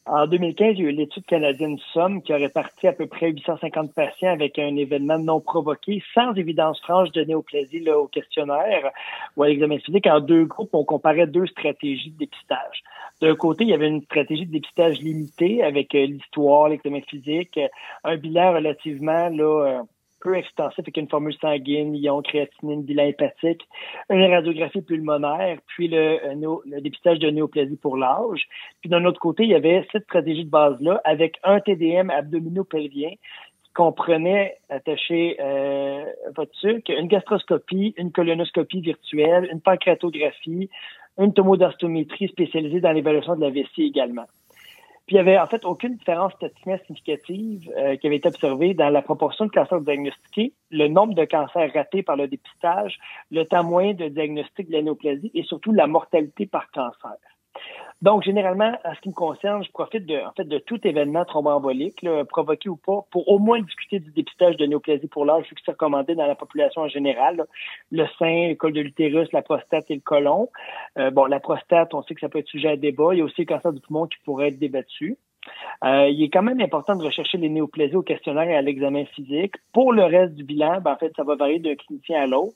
En 0.06 0.26
2015, 0.26 0.74
il 0.78 0.82
y 0.82 0.86
a 0.86 0.90
eu 0.90 0.92
l'étude 0.92 1.26
canadienne 1.26 1.78
SOM 1.92 2.22
qui 2.22 2.32
a 2.32 2.36
réparti 2.36 2.88
à 2.88 2.92
peu 2.92 3.06
près 3.06 3.30
850 3.30 3.94
patients 3.94 4.32
avec 4.32 4.58
un 4.58 4.76
événement 4.76 5.18
non 5.18 5.40
provoqué, 5.40 6.02
sans 6.14 6.32
évidence 6.34 6.80
franche 6.80 7.12
de 7.12 7.22
néoplasie 7.24 7.80
là, 7.80 7.98
au 7.98 8.08
questionnaire 8.08 8.90
ou 9.36 9.42
à 9.42 9.48
l'examen 9.48 9.78
physique. 9.78 10.06
En 10.06 10.20
deux 10.20 10.44
groupes, 10.46 10.74
on 10.74 10.84
comparait 10.84 11.26
deux 11.26 11.46
stratégies 11.46 12.10
de 12.10 12.18
dépistage. 12.18 12.82
D'un 13.22 13.36
côté, 13.36 13.64
il 13.64 13.70
y 13.70 13.74
avait 13.74 13.88
une 13.88 14.02
stratégie 14.02 14.46
de 14.46 14.52
dépistage 14.52 14.98
limitée 14.98 15.62
avec 15.62 15.94
euh, 15.94 16.06
l'histoire, 16.06 16.68
l'examen 16.68 17.00
physique, 17.02 17.58
un 18.04 18.16
bilan 18.16 18.52
relativement 18.52 19.28
là, 19.28 19.78
euh, 19.78 19.82
peu 20.22 20.36
extensif 20.36 20.78
avec 20.78 20.96
une 20.96 21.08
formule 21.08 21.34
sanguine, 21.40 21.94
ion, 21.94 22.22
créatinine, 22.22 22.82
bilan 22.82 23.04
hépatique, 23.04 23.66
une 24.10 24.24
radiographie 24.24 24.82
pulmonaire, 24.82 25.58
puis 25.66 25.88
le, 25.88 26.18
euh, 26.24 26.56
le 26.66 26.80
dépistage 26.80 27.18
de 27.18 27.30
néoplasie 27.30 27.76
pour 27.76 27.96
l'âge. 27.96 28.48
Puis 28.80 28.90
d'un 28.90 29.04
autre 29.04 29.20
côté, 29.20 29.44
il 29.44 29.50
y 29.50 29.54
avait 29.54 29.86
cette 29.92 30.04
stratégie 30.04 30.44
de 30.44 30.50
base-là 30.50 31.00
avec 31.04 31.38
un 31.44 31.60
TDM 31.60 32.10
abdominopelvien 32.10 33.10
qui 33.10 33.72
comprenait, 33.74 34.56
attaché 34.68 35.36
euh, 35.40 36.04
votre 36.36 36.54
sucre, 36.56 36.90
une 36.90 37.08
gastroscopie, 37.08 37.94
une 37.96 38.12
colonoscopie 38.12 38.80
virtuelle, 38.80 39.48
une 39.50 39.60
pancréatographie, 39.60 40.70
une 41.18 41.32
tomodastométrie 41.32 42.28
spécialisée 42.28 42.80
dans 42.80 42.92
l'évaluation 42.92 43.36
de 43.36 43.40
la 43.40 43.50
vessie 43.50 43.82
également. 43.82 44.26
Puis 45.06 45.16
il 45.16 45.22
n'y 45.22 45.28
avait 45.28 45.38
en 45.38 45.46
fait 45.46 45.64
aucune 45.64 45.96
différence 45.96 46.32
statistique 46.34 46.86
significative 46.86 47.70
euh, 47.76 47.96
qui 47.96 48.06
avait 48.06 48.16
été 48.16 48.28
observée 48.28 48.72
dans 48.72 48.88
la 48.88 49.02
proportion 49.02 49.46
de 49.46 49.50
cancers 49.50 49.80
diagnostiqués, 49.80 50.52
le 50.70 50.86
nombre 50.86 51.14
de 51.14 51.24
cancers 51.24 51.72
ratés 51.74 52.04
par 52.04 52.16
le 52.16 52.28
dépistage, 52.28 52.98
le 53.30 53.44
temps 53.44 53.64
moyen 53.64 53.94
de 53.94 54.08
diagnostic 54.08 54.68
de 54.68 54.72
l'anéoplasie 54.72 55.32
et 55.34 55.42
surtout 55.42 55.72
la 55.72 55.88
mortalité 55.88 56.46
par 56.46 56.70
cancer. 56.70 57.16
Donc, 58.02 58.24
généralement, 58.24 58.72
en 58.84 58.94
ce 58.94 59.00
qui 59.00 59.10
me 59.10 59.14
concerne, 59.14 59.62
je 59.62 59.70
profite 59.70 60.06
de, 60.06 60.16
en 60.16 60.32
fait, 60.32 60.44
de 60.44 60.58
tout 60.58 60.84
événement 60.86 61.24
thromboembolique, 61.24 62.04
provoqué 62.28 62.68
ou 62.68 62.76
pas, 62.76 63.06
pour 63.12 63.28
au 63.28 63.38
moins 63.38 63.60
discuter 63.60 64.00
du 64.00 64.10
dépistage 64.10 64.56
de 64.56 64.66
néoplasie 64.66 65.06
pour 65.06 65.24
l'âge, 65.24 65.44
vu 65.48 65.54
que 65.54 65.60
c'est 65.64 65.70
recommandé 65.70 66.16
dans 66.16 66.26
la 66.26 66.34
population 66.34 66.82
en 66.82 66.88
général. 66.88 67.44
Le 67.92 68.04
sein, 68.18 68.48
le 68.48 68.54
col 68.56 68.72
de 68.72 68.80
l'utérus, 68.80 69.30
la 69.32 69.42
prostate 69.42 69.88
et 69.90 69.94
le 69.94 70.00
côlon. 70.00 70.48
Euh, 70.98 71.10
bon, 71.12 71.26
la 71.26 71.38
prostate, 71.38 71.94
on 71.94 72.02
sait 72.02 72.14
que 72.14 72.20
ça 72.20 72.28
peut 72.28 72.40
être 72.40 72.48
sujet 72.48 72.70
à 72.70 72.76
débat. 72.76 73.14
Il 73.14 73.18
y 73.18 73.20
a 73.22 73.24
aussi 73.24 73.42
le 73.42 73.46
cancer 73.46 73.72
du 73.72 73.80
poumon 73.80 74.08
qui 74.08 74.18
pourrait 74.24 74.48
être 74.48 74.58
débattu. 74.58 75.16
Euh, 75.84 76.08
il 76.08 76.22
est 76.22 76.30
quand 76.30 76.42
même 76.42 76.60
important 76.60 76.96
de 76.96 77.04
rechercher 77.04 77.38
les 77.38 77.48
néoplasies 77.48 77.96
au 77.96 78.02
questionnaire 78.02 78.48
et 78.48 78.56
à 78.56 78.62
l'examen 78.62 79.04
physique. 79.06 79.54
Pour 79.72 79.92
le 79.92 80.04
reste 80.04 80.34
du 80.34 80.44
bilan, 80.44 80.80
ben, 80.80 80.92
en 80.92 80.96
fait, 80.96 81.12
ça 81.16 81.24
va 81.24 81.34
varier 81.34 81.58
d'un 81.58 81.74
clinicien 81.74 82.22
à 82.22 82.26
l'autre. 82.26 82.54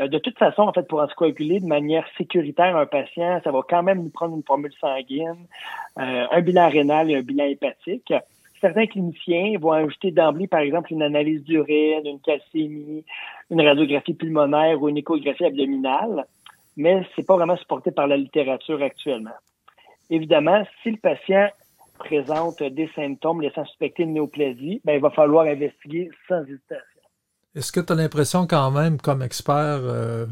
Euh, 0.00 0.08
de 0.08 0.18
toute 0.18 0.38
façon, 0.38 0.62
en 0.62 0.72
fait, 0.72 0.86
pour 0.88 1.00
anticoaguler 1.00 1.60
de 1.60 1.66
manière 1.66 2.06
sécuritaire 2.18 2.76
un 2.76 2.86
patient, 2.86 3.40
ça 3.44 3.50
va 3.50 3.60
quand 3.68 3.82
même 3.82 4.02
nous 4.02 4.10
prendre 4.10 4.36
une 4.36 4.42
formule 4.42 4.72
sanguine, 4.80 5.46
euh, 5.98 6.26
un 6.30 6.40
bilan 6.40 6.68
rénal 6.68 7.10
et 7.10 7.16
un 7.16 7.22
bilan 7.22 7.44
hépatique. 7.44 8.12
Certains 8.60 8.86
cliniciens 8.86 9.58
vont 9.58 9.72
ajouter 9.72 10.10
d'emblée, 10.10 10.48
par 10.48 10.60
exemple, 10.60 10.92
une 10.92 11.02
analyse 11.02 11.44
d'urine, 11.44 12.06
une 12.06 12.20
calcémie, 12.20 13.04
une 13.50 13.60
radiographie 13.60 14.14
pulmonaire 14.14 14.82
ou 14.82 14.88
une 14.88 14.96
échographie 14.96 15.44
abdominale, 15.44 16.24
mais 16.76 17.02
c'est 17.14 17.26
pas 17.26 17.36
vraiment 17.36 17.56
supporté 17.56 17.90
par 17.90 18.06
la 18.06 18.16
littérature 18.16 18.82
actuellement. 18.82 19.36
Évidemment, 20.10 20.64
si 20.82 20.90
le 20.90 20.96
patient 20.96 21.48
présente 21.98 22.62
des 22.62 22.88
symptômes 22.96 23.42
laissant 23.42 23.64
suspecter 23.64 24.02
une 24.02 24.14
néoplasie, 24.14 24.80
ben, 24.84 24.94
il 24.94 25.00
va 25.00 25.10
falloir 25.10 25.46
investiguer 25.46 26.10
sans 26.26 26.42
hésitation. 26.42 26.93
Est-ce 27.54 27.70
que 27.70 27.78
tu 27.78 27.92
as 27.92 27.96
l'impression 27.96 28.48
quand 28.48 28.72
même, 28.72 29.00
comme 29.00 29.22
expert, 29.22 29.78
euh, 29.82 30.26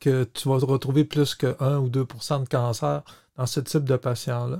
que 0.00 0.24
tu 0.24 0.48
vas 0.48 0.56
retrouver 0.56 1.04
plus 1.04 1.36
que 1.36 1.54
1 1.62 1.78
ou 1.78 1.88
2% 1.88 2.42
de 2.42 2.48
cancer 2.48 3.02
dans 3.36 3.46
ce 3.46 3.60
type 3.60 3.84
de 3.84 3.96
patients-là? 3.96 4.58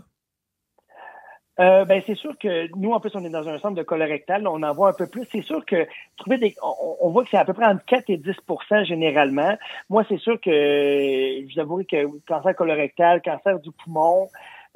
Euh, 1.59 1.85
ben, 1.85 2.01
c'est 2.07 2.15
sûr 2.15 2.39
que 2.39 2.69
nous, 2.77 2.93
en 2.93 3.01
plus, 3.01 3.11
on 3.15 3.25
est 3.25 3.31
dans 3.31 3.47
un 3.49 3.59
centre 3.59 3.75
de 3.75 3.83
colorectal, 3.83 4.47
on 4.47 4.63
en 4.63 4.73
voit 4.73 4.91
un 4.91 4.93
peu 4.93 5.09
plus. 5.09 5.27
C'est 5.33 5.43
sûr 5.43 5.67
que 5.67 5.85
trouver 6.17 6.39
des, 6.39 6.55
on, 6.63 7.11
voit 7.11 7.25
que 7.25 7.31
c'est 7.31 7.37
à 7.37 7.45
peu 7.45 7.55
près 7.55 7.67
entre 7.67 7.85
4 7.85 8.09
et 8.09 8.19
10% 8.19 8.85
généralement. 8.85 9.59
Moi, 9.91 10.05
c'est 10.09 10.19
sûr 10.19 10.41
que 10.41 10.51
je 10.51 11.53
vous 11.53 11.61
avouerai 11.61 11.87
que 11.87 12.07
cancer 12.27 12.55
colorectal, 12.55 13.21
cancer 13.21 13.59
du 13.59 13.73
poumon, 13.73 14.29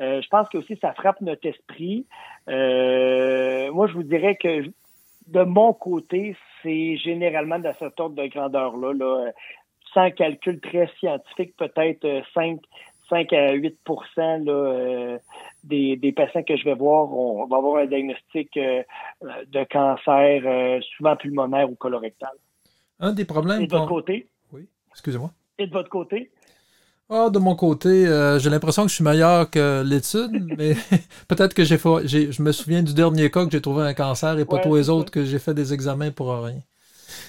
euh, 0.02 0.21
je 0.21 0.28
pense 0.28 0.49
que 0.49 0.59
aussi 0.59 0.76
ça 0.83 0.92
frappe 0.92 1.21
notre 1.21 1.47
esprit. 1.47 2.06
moi, 2.49 3.87
je 3.87 3.92
vous 3.94 4.02
dirais 4.02 4.37
que 4.37 4.64
de 5.28 5.42
mon 5.42 5.73
côté, 5.73 6.37
c'est 6.64 6.97
généralement 6.97 7.61
de 7.61 7.71
cette 7.78 8.00
ordre 8.00 8.16
de 8.16 8.26
grandeur-là, 8.26 8.92
là, 8.94 9.30
sans 9.92 10.11
calcul 10.11 10.61
très 10.61 10.88
scientifique, 10.99 11.54
peut-être 11.56 12.23
5, 12.35 12.59
euh, 12.59 12.59
5 13.09 13.33
à 13.33 13.52
8 13.52 13.78
là, 14.16 14.52
euh, 14.52 15.18
des, 15.62 15.97
des, 15.97 16.12
patients 16.12 16.42
que 16.42 16.56
je 16.56 16.64
vais 16.64 16.75
voir, 16.75 17.12
on, 17.12 17.47
va 17.47 17.59
avoir 17.59 17.76
un 17.83 17.87
diagnostic 17.87 18.56
euh, 18.56 18.83
de 19.23 19.64
cancer, 19.71 20.83
souvent 20.97 21.14
pulmonaire 21.16 21.71
ou 21.71 21.76
colorectal. 21.76 22.33
Un 22.99 23.12
des 23.12 23.25
problèmes. 23.25 23.62
Et 23.62 23.66
de 23.66 23.73
votre 23.73 23.88
côté? 23.88 24.26
Oui, 24.52 24.68
excusez-moi. 24.90 25.30
Et 25.59 25.66
de 25.66 25.73
votre 25.73 25.90
côté? 25.90 26.30
Ah, 27.11 27.28
de 27.30 27.38
mon 27.38 27.54
côté, 27.54 28.06
euh, 28.06 28.38
j'ai 28.38 28.49
l'impression 28.49 28.82
que 28.84 28.88
je 28.88 28.94
suis 28.94 29.04
meilleur 29.04 29.50
que 29.50 29.82
l'étude, 29.84 30.54
mais 30.58 30.75
peut-être 31.28 31.54
que 31.54 31.64
j'ai. 31.64 31.76
Je 31.76 32.42
me 32.42 32.52
souviens 32.52 32.82
du 32.82 32.94
dernier 32.94 33.30
cas 33.30 33.44
que 33.44 33.50
j'ai 33.50 33.61
trouvé 33.61 33.84
un 33.84 33.94
cancer 33.94 34.38
et 34.38 34.44
pas 34.44 34.58
tous 34.58 34.75
les 34.76 34.88
autres 34.88 35.11
que 35.11 35.25
j'ai 35.25 35.38
fait 35.38 35.54
des 35.54 35.75
examens 35.75 36.11
pour 36.11 36.34
rien. 36.34 36.61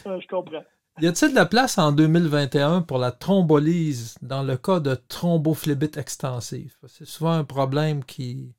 je 0.06 0.28
comprends. 0.28 0.64
Y 1.02 1.08
a-t-il 1.08 1.32
de 1.32 1.36
la 1.36 1.46
place 1.46 1.78
en 1.78 1.92
2021 1.92 2.82
pour 2.84 3.00
la 3.00 3.12
thrombolyse 3.12 4.18
dans 4.22 4.44
le 4.44 4.56
cas 4.56 4.80
de 4.80 4.96
thrombophlébite 4.96 5.98
extensive? 5.98 6.74
C'est 6.88 7.06
souvent 7.06 7.34
un 7.34 7.44
problème 7.44 8.06
qui, 8.06 8.54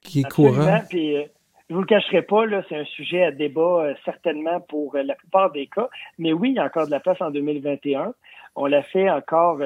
qui 0.00 0.20
est 0.20 0.30
courant. 0.30 0.82
Puis, 0.88 1.16
euh, 1.16 1.24
je 1.68 1.74
vous 1.74 1.80
le 1.80 1.86
cacherai 1.86 2.22
pas, 2.22 2.44
c'est 2.68 2.76
un 2.76 2.84
sujet 2.84 3.24
à 3.24 3.32
débat 3.32 3.86
euh, 3.86 3.94
certainement 4.04 4.60
pour 4.60 4.96
la 4.96 5.16
plupart 5.16 5.50
des 5.50 5.66
cas. 5.66 5.88
Mais 6.16 6.32
oui, 6.32 6.50
il 6.50 6.54
y 6.54 6.58
a 6.60 6.64
encore 6.64 6.86
de 6.86 6.92
la 6.92 7.00
place 7.00 7.20
en 7.20 7.32
2021. 7.32 8.14
On 8.54 8.66
l'a 8.66 8.84
fait 8.84 9.10
encore 9.10 9.58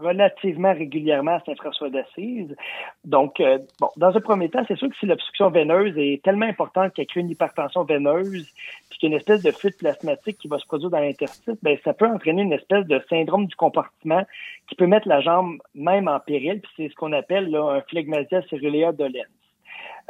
relativement 0.00 0.72
régulièrement 0.72 1.32
à 1.32 1.40
Saint-François 1.40 1.90
d'Assise. 1.90 2.56
Donc, 3.04 3.40
euh, 3.40 3.58
bon, 3.80 3.88
dans 3.96 4.16
un 4.16 4.20
premier 4.20 4.48
temps, 4.48 4.64
c'est 4.66 4.76
sûr 4.76 4.88
que 4.88 4.96
si 4.96 5.06
l'obstruction 5.06 5.50
veineuse 5.50 5.94
est 5.96 6.22
tellement 6.22 6.46
importante 6.46 6.94
qu'elle 6.94 7.06
crée 7.06 7.20
une 7.20 7.30
hypertension 7.30 7.84
veineuse, 7.84 8.48
puis 8.90 8.98
qu'il 8.98 9.10
y 9.10 9.12
a 9.12 9.14
une 9.14 9.20
espèce 9.20 9.42
de 9.42 9.50
fuite 9.50 9.78
plasmatique 9.78 10.38
qui 10.38 10.48
va 10.48 10.58
se 10.58 10.66
produire 10.66 10.90
dans 10.90 11.00
l'interstice, 11.00 11.56
ben 11.62 11.76
ça 11.84 11.92
peut 11.92 12.06
entraîner 12.06 12.42
une 12.42 12.52
espèce 12.52 12.86
de 12.86 13.02
syndrome 13.10 13.46
du 13.46 13.54
comportement 13.54 14.24
qui 14.68 14.74
peut 14.74 14.86
mettre 14.86 15.08
la 15.08 15.20
jambe 15.20 15.58
même 15.74 16.08
en 16.08 16.20
péril, 16.20 16.60
puis 16.60 16.72
c'est 16.76 16.88
ce 16.88 16.94
qu'on 16.94 17.12
appelle 17.12 17.50
là, 17.50 17.76
un 17.76 17.80
phlegmasia 17.82 18.42
cerulea 18.48 18.92
dolens. 18.92 19.20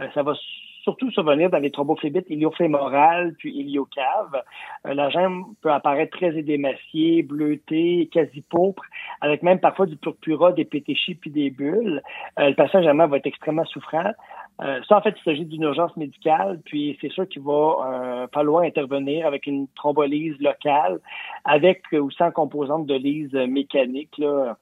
Euh, 0.01 0.07
ça 0.15 0.23
va 0.23 0.35
surtout 0.83 1.11
survenir 1.11 1.51
dans 1.51 1.59
les 1.59 1.71
thrombophlébite 1.71 2.29
iliofémorales 2.29 3.35
puis 3.39 3.55
iliocaves. 3.55 4.43
Euh, 4.87 4.95
la 4.95 5.11
jambe 5.11 5.45
peut 5.61 5.73
apparaître 5.73 6.17
très 6.17 6.37
édémaciée, 6.37 7.23
bleutée, 7.23 8.09
quasi 8.13 8.43
pourpre, 8.43 8.83
avec 9.21 9.43
même 9.43 9.61
parfois 9.61 9.87
du 9.87 9.97
purpura, 9.97 10.53
des 10.53 10.65
pétéchis 10.65 11.15
puis 11.15 11.31
des 11.31 11.51
bulles. 11.51 12.03
Euh, 12.39 12.49
le 12.49 12.55
patient 12.55 12.81
généralement 12.81 13.09
va 13.09 13.19
être 13.19 13.27
extrêmement 13.27 13.65
souffrant. 13.65 14.13
Euh, 14.61 14.81
ça, 14.89 14.99
en 14.99 15.01
fait, 15.01 15.15
il 15.19 15.23
s'agit 15.25 15.45
d'une 15.45 15.63
urgence 15.63 15.97
médicale, 15.97 16.61
puis 16.65 16.99
c'est 17.01 17.11
sûr 17.11 17.27
qu'il 17.29 17.43
va 17.43 18.29
falloir 18.33 18.65
intervenir 18.65 19.27
avec 19.27 19.47
une 19.47 19.67
thrombolyse 19.77 20.39
locale, 20.41 21.01
avec 21.45 21.83
ou 21.93 22.11
sans 22.11 22.31
composante 22.31 22.87
de 22.87 22.95
lyse 22.95 23.33
mécanique. 23.33 24.17
Là. 24.19 24.57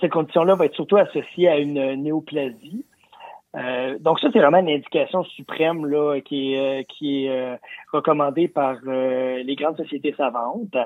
cette 0.00 0.12
condition-là 0.12 0.54
va 0.54 0.66
être 0.66 0.74
surtout 0.74 0.96
associée 0.96 1.48
à 1.48 1.58
une 1.58 1.94
néoplasie. 2.02 2.84
Euh, 3.56 3.98
donc 3.98 4.20
ça, 4.20 4.28
c'est 4.32 4.38
vraiment 4.38 4.58
une 4.58 4.68
indication 4.68 5.24
suprême 5.24 5.86
là, 5.86 6.20
qui 6.20 6.54
est, 6.54 6.80
euh, 6.80 6.82
qui 6.84 7.24
est 7.24 7.30
euh, 7.30 7.56
recommandée 7.92 8.48
par 8.48 8.76
les 8.84 9.56
grandes 9.56 9.76
sociétés 9.76 10.14
savantes. 10.16 10.76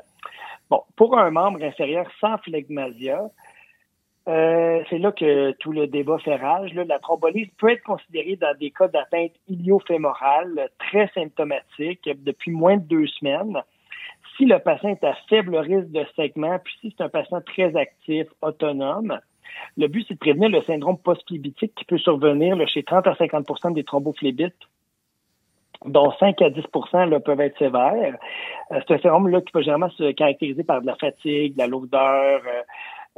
Bon, 0.71 0.83
pour 0.97 1.19
un 1.19 1.31
membre 1.31 1.62
inférieur 1.62 2.07
sans 2.21 2.38
phlegmasia, 2.38 3.23
c'est 4.25 4.99
là 4.99 5.11
que 5.11 5.50
tout 5.52 5.73
le 5.73 5.88
débat 5.88 6.19
fait 6.19 6.37
rage. 6.37 6.73
Là. 6.75 6.85
La 6.85 7.00
thrombolyse 7.00 7.49
peut 7.59 7.71
être 7.71 7.83
considérée 7.83 8.37
dans 8.37 8.57
des 8.57 8.71
cas 8.71 8.87
d'atteinte 8.87 9.33
iliofémorale 9.49 10.71
très 10.78 11.09
symptomatique 11.09 12.09
depuis 12.23 12.52
moins 12.52 12.76
de 12.76 12.85
deux 12.85 13.07
semaines. 13.09 13.61
Si 14.37 14.47
le 14.47 14.61
patient 14.61 14.90
est 14.90 15.04
à 15.04 15.14
faible 15.28 15.57
risque 15.57 15.90
de 15.90 16.07
segment, 16.14 16.59
puis 16.61 16.73
si 16.81 16.95
c'est 16.97 17.02
un 17.02 17.09
patient 17.09 17.40
très 17.42 17.76
actif, 17.76 18.28
autonome, 18.40 19.19
le 19.77 19.89
but, 19.89 20.05
c'est 20.07 20.15
de 20.15 20.19
prévenir 20.19 20.49
le 20.49 20.63
syndrome 20.63 20.99
post-phlébitique 20.99 21.75
qui 21.75 21.85
peut 21.85 21.99
survenir 21.99 22.57
chez 22.69 22.83
30 22.83 23.07
à 23.07 23.13
50% 23.15 23.75
des 23.75 23.85
thrombophébites 23.85 24.55
dont 25.85 26.13
5 26.13 26.41
à 26.43 26.51
10% 26.51 27.21
peuvent 27.23 27.41
être 27.41 27.59
sévères. 27.59 28.17
Euh, 28.71 28.81
c'est 28.87 28.95
un 28.95 28.99
syndrome 28.99 29.29
là, 29.29 29.41
qui 29.41 29.53
peut 29.53 29.61
généralement 29.61 29.91
se 29.91 30.13
caractériser 30.13 30.65
par 30.65 30.81
de 30.81 30.87
la 30.87 30.97
fatigue, 30.97 31.55
de 31.55 31.59
la 31.59 31.67
lourdeur, 31.67 32.41
euh, 32.47 32.63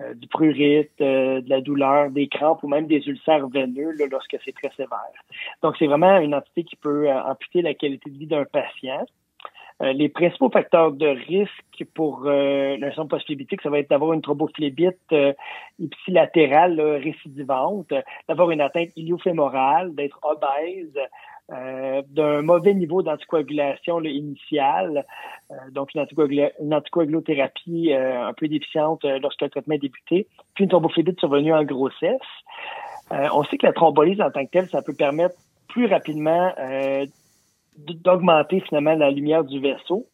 euh, 0.00 0.14
du 0.14 0.26
prurite, 0.26 0.90
de 0.98 1.48
la 1.48 1.60
douleur, 1.60 2.10
des 2.10 2.28
crampes 2.28 2.62
ou 2.62 2.68
même 2.68 2.86
des 2.86 3.06
ulcères 3.06 3.46
veineux 3.48 3.94
lorsque 4.10 4.36
c'est 4.44 4.54
très 4.54 4.70
sévère. 4.76 4.98
Donc, 5.62 5.76
c'est 5.78 5.86
vraiment 5.86 6.18
une 6.18 6.34
entité 6.34 6.64
qui 6.64 6.76
peut 6.76 7.10
amputer 7.10 7.62
la 7.62 7.74
qualité 7.74 8.10
de 8.10 8.18
vie 8.18 8.26
d'un 8.26 8.44
patient. 8.44 9.06
Euh, 9.82 9.92
les 9.92 10.08
principaux 10.08 10.50
facteurs 10.50 10.92
de 10.92 11.06
risque 11.06 11.84
pour 11.94 12.22
euh, 12.26 12.76
l'insuffisance 12.76 13.08
post-phlébitique, 13.08 13.60
ça 13.62 13.70
va 13.70 13.80
être 13.80 13.90
d'avoir 13.90 14.12
une 14.12 14.22
thrombophlébite 14.22 15.00
euh, 15.12 15.32
ipsilatérale 15.80 16.80
récidivante, 16.80 17.92
d'avoir 18.28 18.52
une 18.52 18.60
atteinte 18.60 18.90
iliofémorale, 18.94 19.92
d'être 19.96 20.20
obèse, 20.22 20.96
euh, 21.50 22.02
d'un 22.08 22.42
mauvais 22.42 22.72
niveau 22.72 23.02
d'anticoagulation 23.02 24.00
initiale, 24.02 25.04
donc 25.72 25.92
une, 25.94 26.06
une 26.60 26.74
anticoagulothérapie 26.74 27.92
un 27.92 28.32
peu 28.32 28.48
déficiente 28.48 29.04
lorsque 29.04 29.42
le 29.42 29.50
traitement 29.50 29.74
est 29.74 29.78
débuté, 29.78 30.28
puis 30.54 30.64
une 30.64 30.70
thrombophlébite 30.70 31.18
survenue 31.18 31.52
en 31.52 31.64
grossesse. 31.64 32.20
on 33.10 33.42
sait 33.44 33.58
que 33.58 33.66
la 33.66 33.72
thrombolyse 33.72 34.20
en 34.22 34.30
tant 34.30 34.46
que 34.46 34.50
telle, 34.50 34.68
ça 34.68 34.80
peut 34.82 34.94
permettre 34.94 35.34
plus 35.68 35.86
rapidement 35.86 36.54
d'augmenter 37.76 38.60
finalement 38.60 38.94
la 38.94 39.10
lumière 39.10 39.44
du 39.44 39.60
vaisseau. 39.60 40.06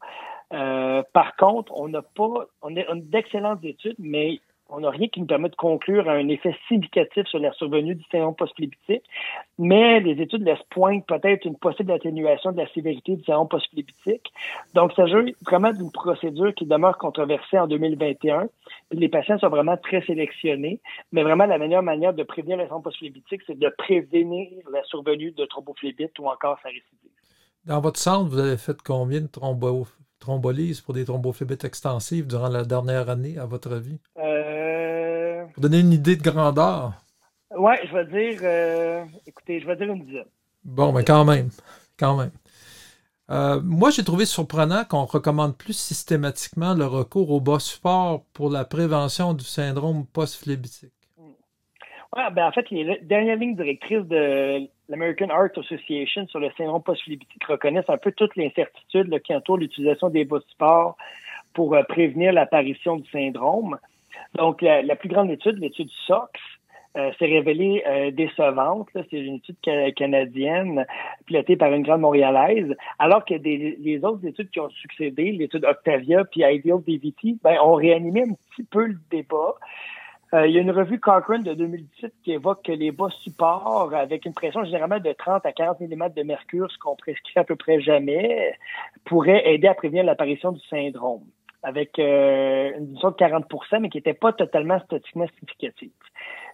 Euh, 0.53 1.03
par 1.13 1.37
contre, 1.37 1.73
on 1.77 1.89
n'a 1.89 2.03
pas, 2.03 2.47
on 2.63 2.77
a, 2.77 2.83
d'excellentes 2.95 3.65
études, 3.65 3.97
mais 3.99 4.41
on 4.73 4.81
n'a 4.81 4.91
rien 4.91 5.09
qui 5.09 5.21
nous 5.21 5.27
permet 5.27 5.49
de 5.49 5.57
conclure 5.57 6.09
un 6.09 6.29
effet 6.29 6.55
significatif 6.69 7.27
sur 7.27 7.39
la 7.39 7.53
survenue 7.53 7.95
du 7.95 8.05
syndrome 8.11 8.35
post-phlébitique, 8.35 9.03
mais 9.59 10.01
les 10.01 10.21
études 10.23 10.45
laissent 10.45 10.63
pointer 10.71 11.05
peut-être 11.07 11.45
une 11.45 11.57
possible 11.57 11.93
atténuation 11.93 12.53
de 12.53 12.59
la 12.59 12.69
sévérité 12.69 13.17
du 13.17 13.25
syndrome 13.25 13.49
post-phlébitique. 13.49 14.33
Donc, 14.75 14.93
ça 14.93 15.09
s'agit 15.09 15.35
vraiment 15.45 15.73
d'une 15.73 15.91
procédure 15.91 16.55
qui 16.55 16.67
demeure 16.67 16.99
controversée 16.99 17.59
en 17.59 17.67
2021. 17.67 18.49
Les 18.93 19.09
patients 19.09 19.39
sont 19.39 19.49
vraiment 19.49 19.77
très 19.77 20.03
sélectionnés, 20.03 20.81
mais 21.13 21.23
vraiment 21.23 21.47
la 21.47 21.59
meilleure 21.59 21.83
manière 21.83 22.15
de 22.15 22.23
prévenir 22.23 22.57
le 22.57 22.65
syndrome 22.65 22.83
post-phlébitique, 22.83 23.43
c'est 23.47 23.59
de 23.59 23.69
prévenir 23.77 24.49
la 24.73 24.83
survenue 24.85 25.33
de 25.33 25.45
thrombophlébite 25.47 26.19
ou 26.19 26.27
encore 26.27 26.59
sa 26.63 26.69
récidive. 26.69 27.10
Dans 27.65 27.81
votre 27.81 28.01
centre, 28.01 28.31
vous 28.31 28.39
avez 28.39 28.57
fait 28.57 28.81
combien 28.83 29.21
de 29.21 29.29
thrombolyses 30.19 30.81
pour 30.81 30.95
des 30.95 31.05
thrombophébites 31.05 31.65
extensives 31.65 32.27
durant 32.27 32.49
la 32.49 32.65
dernière 32.65 33.11
année, 33.11 33.39
à 33.39 33.45
votre 33.45 33.73
avis? 33.73 33.99
Euh... 34.19 35.45
Pour 35.53 35.63
donner 35.63 35.81
une 35.81 35.93
idée 35.93 36.17
de 36.17 36.23
grandeur. 36.23 36.95
Oui, 37.57 37.75
je 37.87 37.93
vais 37.95 38.07
dire, 38.07 38.41
euh, 38.43 39.05
écoutez, 39.27 39.61
je 39.61 39.67
vais 39.67 39.77
dire 39.77 39.93
une 39.93 40.05
dizaine. 40.05 40.25
Bon, 40.65 40.93
mais 40.93 41.05
quand 41.05 41.25
même, 41.25 41.51
quand 41.99 42.17
même. 42.17 42.31
Euh, 43.31 43.61
moi, 43.63 43.91
j'ai 43.91 44.05
trouvé 44.05 44.25
surprenant 44.25 44.85
qu'on 44.85 45.05
recommande 45.05 45.57
plus 45.57 45.75
systématiquement 45.75 46.75
le 46.75 46.87
recours 46.87 47.31
au 47.31 47.41
bas 47.41 47.61
support 47.61 48.25
pour 48.33 48.51
la 48.51 48.65
prévention 48.65 49.35
du 49.35 49.45
syndrome 49.45 50.07
post-phlébitique. 50.07 50.93
Ouais, 52.17 52.25
ben 52.33 52.49
en 52.49 52.53
fait, 52.53 52.69
les 52.71 52.99
dernières 53.03 53.37
lignes 53.37 53.55
directrices 53.55 54.05
de 54.07 54.69
l'American 54.89 55.29
Heart 55.29 55.59
Association 55.59 56.27
sur 56.27 56.41
le 56.41 56.51
syndrome 56.57 56.83
post-phlébétique 56.83 57.45
reconnaissent 57.45 57.89
un 57.89 57.99
peu 57.99 58.11
toute 58.11 58.35
l'incertitude 58.35 59.17
qui 59.23 59.33
entoure 59.33 59.59
l'utilisation 59.59 60.09
des 60.11 60.29
sport 60.49 60.97
pour 61.55 61.75
euh, 61.75 61.83
prévenir 61.85 62.33
l'apparition 62.33 62.97
du 62.97 63.09
syndrome. 63.11 63.79
Donc, 64.35 64.63
la, 64.63 64.97
plus 64.97 65.09
grande 65.09 65.31
étude, 65.31 65.59
l'étude 65.59 65.91
SOX, 66.07 66.41
euh, 66.97 67.13
s'est 67.21 67.27
révélée 67.27 67.85
euh, 67.87 68.11
décevante. 68.11 68.89
C'est 68.95 69.13
une 69.13 69.37
étude 69.37 69.57
canadienne 69.95 70.85
pilotée 71.27 71.57
par 71.57 71.73
une 71.73 71.85
grande 71.85 72.01
montréalaise, 72.01 72.75
alors 72.99 73.25
que 73.25 73.35
des, 73.35 73.77
les 73.81 74.05
autres 74.05 74.27
études 74.27 74.51
qui 74.51 74.59
ont 74.59 74.71
succédé, 74.71 75.31
l'étude 75.31 75.65
Octavia 75.65 76.25
puis 76.25 76.43
Ideal 76.43 76.83
DVT, 76.85 77.37
ben, 77.45 77.59
ont 77.63 77.75
réanimé 77.75 78.23
un 78.23 78.35
petit 78.35 78.65
peu 78.65 78.87
le 78.87 78.97
débat. 79.09 79.55
Euh, 80.33 80.47
il 80.47 80.55
y 80.55 80.59
a 80.59 80.61
une 80.61 80.71
revue 80.71 81.01
Cochrane 81.01 81.43
de 81.43 81.55
2017 81.55 82.13
qui 82.23 82.33
évoque 82.33 82.63
que 82.65 82.73
les 82.73 82.93
bas 82.93 83.09
supports, 83.23 83.93
avec 83.95 84.25
une 84.25 84.35
pression 84.35 84.65
généralement 84.65 85.01
de 85.01 85.13
30 85.13 85.45
à 85.45 85.53
40 85.53 85.81
mm 85.81 86.11
de 86.15 86.23
mercure, 86.23 86.71
ce 86.71 86.79
qu'on 86.79 86.95
prescrit 86.95 87.39
à 87.41 87.45
peu 87.45 87.57
près 87.57 87.81
jamais, 87.81 88.57
pourraient 89.05 89.53
aider 89.53 89.67
à 89.67 89.75
prévenir 89.75 90.05
l'apparition 90.05 90.53
du 90.53 90.61
syndrome, 90.69 91.23
avec 91.65 91.99
euh, 91.99 92.71
une 92.77 92.87
diminution 92.87 93.11
de 93.11 93.17
40% 93.17 93.81
mais 93.81 93.89
qui 93.89 93.99
n'était 93.99 94.15
pas 94.15 94.33
totalement 94.33 94.79
statistiquement 94.81 95.27
significative. 95.39 95.91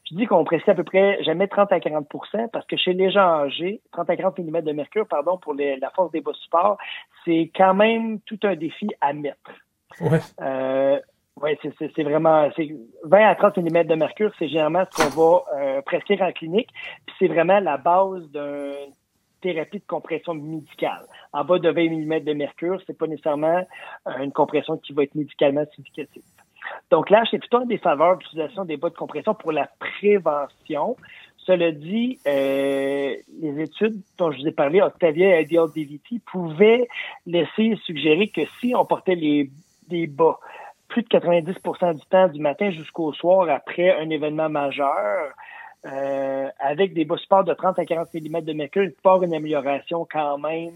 Je 0.08 0.14
dis 0.14 0.24
qu'on 0.26 0.44
prescrit 0.44 0.70
à 0.70 0.74
peu 0.74 0.84
près 0.84 1.22
jamais 1.24 1.48
30 1.48 1.72
à 1.72 1.78
40% 1.78 2.48
parce 2.50 2.64
que 2.66 2.76
chez 2.76 2.94
les 2.94 3.10
gens 3.10 3.44
âgés, 3.44 3.82
30 3.92 4.08
à 4.08 4.16
40 4.16 4.38
mm 4.38 4.62
de 4.62 4.72
mercure, 4.72 5.06
pardon, 5.06 5.36
pour 5.36 5.52
la 5.52 5.90
force 5.90 6.12
des 6.12 6.20
bas 6.20 6.32
supports, 6.32 6.78
c'est 7.24 7.50
quand 7.54 7.74
même 7.74 8.20
tout 8.20 8.38
un 8.44 8.54
défi 8.54 8.88
à 9.00 9.12
mettre. 9.12 9.50
Ouais. 10.00 10.20
Euh, 10.40 11.00
oui, 11.42 11.50
c'est 11.62 12.02
vraiment 12.02 12.48
c'est 12.56 12.74
20 13.04 13.28
à 13.28 13.34
30 13.34 13.58
mm 13.58 13.84
de 13.84 13.94
mercure, 13.94 14.32
c'est 14.38 14.48
généralement 14.48 14.84
ce 14.90 15.02
qu'on 15.02 15.20
va 15.20 15.42
euh, 15.54 15.82
prescrire 15.82 16.22
en 16.22 16.32
clinique. 16.32 16.70
Puis 17.04 17.14
c'est 17.18 17.28
vraiment 17.28 17.60
la 17.60 17.76
base 17.76 18.22
d'une 18.30 18.94
thérapie 19.42 19.78
de 19.78 19.86
compression 19.86 20.32
médicale. 20.32 21.04
En 21.34 21.44
bas 21.44 21.58
de 21.58 21.68
20 21.68 21.90
mm 21.90 22.20
de 22.20 22.32
mercure, 22.32 22.80
c'est 22.86 22.96
pas 22.96 23.06
nécessairement 23.06 23.66
euh, 24.06 24.18
une 24.22 24.32
compression 24.32 24.78
qui 24.78 24.94
va 24.94 25.02
être 25.02 25.14
médicalement 25.14 25.64
significative. 25.74 26.22
Donc 26.90 27.10
là, 27.10 27.22
c'est 27.30 27.38
plutôt 27.38 27.58
un 27.58 27.66
des 27.66 27.78
faveurs 27.78 28.16
d'utilisation 28.16 28.64
des 28.64 28.78
bas 28.78 28.88
de 28.88 28.96
compression 28.96 29.34
pour 29.34 29.52
la 29.52 29.68
prévention. 29.78 30.96
Cela 31.36 31.70
dit, 31.70 32.18
euh, 32.26 33.14
les 33.40 33.60
études 33.60 34.00
dont 34.16 34.32
je 34.32 34.40
vous 34.40 34.48
ai 34.48 34.52
parlé, 34.52 34.80
Octavia 34.80 35.38
et 35.38 35.42
Ideal 35.42 35.68
pouvaient 36.24 36.88
laisser 37.26 37.76
suggérer 37.84 38.28
que 38.28 38.40
si 38.58 38.74
on 38.74 38.86
portait 38.86 39.14
les 39.14 39.50
des 39.88 40.06
bas 40.08 40.38
plus 40.88 41.02
de 41.02 41.08
90% 41.08 41.94
du 41.94 42.06
temps 42.06 42.28
du 42.28 42.40
matin 42.40 42.70
jusqu'au 42.70 43.12
soir 43.12 43.48
après 43.48 43.98
un 43.98 44.10
événement 44.10 44.48
majeur, 44.48 45.32
euh, 45.86 46.48
avec 46.58 46.94
des 46.94 47.04
bas 47.04 47.16
supports 47.16 47.44
de 47.44 47.54
30 47.54 47.78
à 47.78 47.84
40 47.84 48.08
mm 48.14 48.40
de 48.40 48.52
mercure, 48.52 48.84
il 48.84 48.92
peut 48.92 49.24
une 49.24 49.34
amélioration 49.34 50.06
quand 50.10 50.38
même 50.38 50.74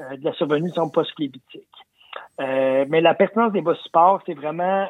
euh, 0.00 0.16
de 0.16 0.24
la 0.24 0.32
survenue 0.32 0.70
de 0.70 0.74
son 0.74 0.88
post 0.88 1.12
euh, 2.40 2.84
mais 2.88 3.00
la 3.00 3.14
pertinence 3.14 3.52
des 3.52 3.60
bas 3.60 3.74
supports, 3.74 4.22
c'est 4.24 4.34
vraiment 4.34 4.88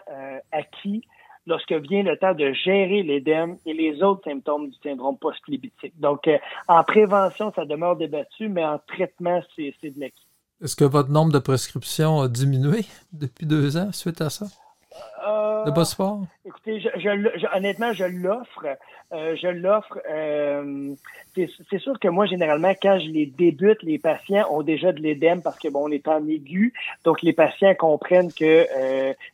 acquis 0.53 1.05
lorsque 1.47 1.73
vient 1.73 2.03
le 2.03 2.17
temps 2.17 2.35
de 2.35 2.53
gérer 2.53 3.03
l'édème 3.03 3.57
et 3.67 3.73
les 3.73 4.03
autres 4.03 4.23
symptômes 4.25 4.69
du 4.69 4.77
syndrome 4.83 5.17
post 5.17 5.41
Donc, 5.97 6.29
en 6.69 6.83
prévention, 6.85 7.53
ça 7.55 7.65
demeure 7.65 7.97
débattu, 7.97 8.49
mais 8.49 8.65
en 8.65 8.79
traitement, 8.79 9.41
c'est 9.57 9.73
de 9.83 10.01
l'acquis. 10.01 10.26
Est-ce 10.63 10.75
que 10.75 10.85
votre 10.85 11.11
nombre 11.11 11.33
de 11.33 11.39
prescriptions 11.39 12.21
a 12.21 12.29
diminué 12.29 12.85
depuis 13.13 13.47
deux 13.47 13.77
ans 13.77 13.93
suite 13.93 14.21
à 14.21 14.31
ça? 14.31 14.47
Euh, 15.29 15.65
le 15.67 15.85
sport? 15.85 16.23
Écoutez, 16.47 16.81
je, 16.81 17.57
honnêtement, 17.57 17.93
je 17.93 18.05
l'offre. 18.05 18.67
Euh, 19.13 19.37
je 19.37 19.49
l'offre. 19.49 19.99
Euh, 20.09 20.95
c'est 21.35 21.79
sûr 21.79 21.99
que 22.01 22.09
moi, 22.09 22.25
généralement, 22.27 22.73
quand 22.81 22.99
je 22.99 23.11
les 23.11 23.27
débute, 23.27 23.83
les 23.83 23.99
patients 23.99 24.47
ont 24.51 24.63
déjà 24.63 24.93
de 24.93 25.01
l'édème 25.01 25.43
parce 25.43 25.59
que 25.59 25.69
bon, 25.69 25.89
on 25.89 25.91
est 25.91 26.09
en 26.09 26.27
aigu. 26.27 26.73
Donc, 27.05 27.21
les 27.23 27.35
patients 27.35 27.75
comprennent 27.75 28.33
que 28.33 28.67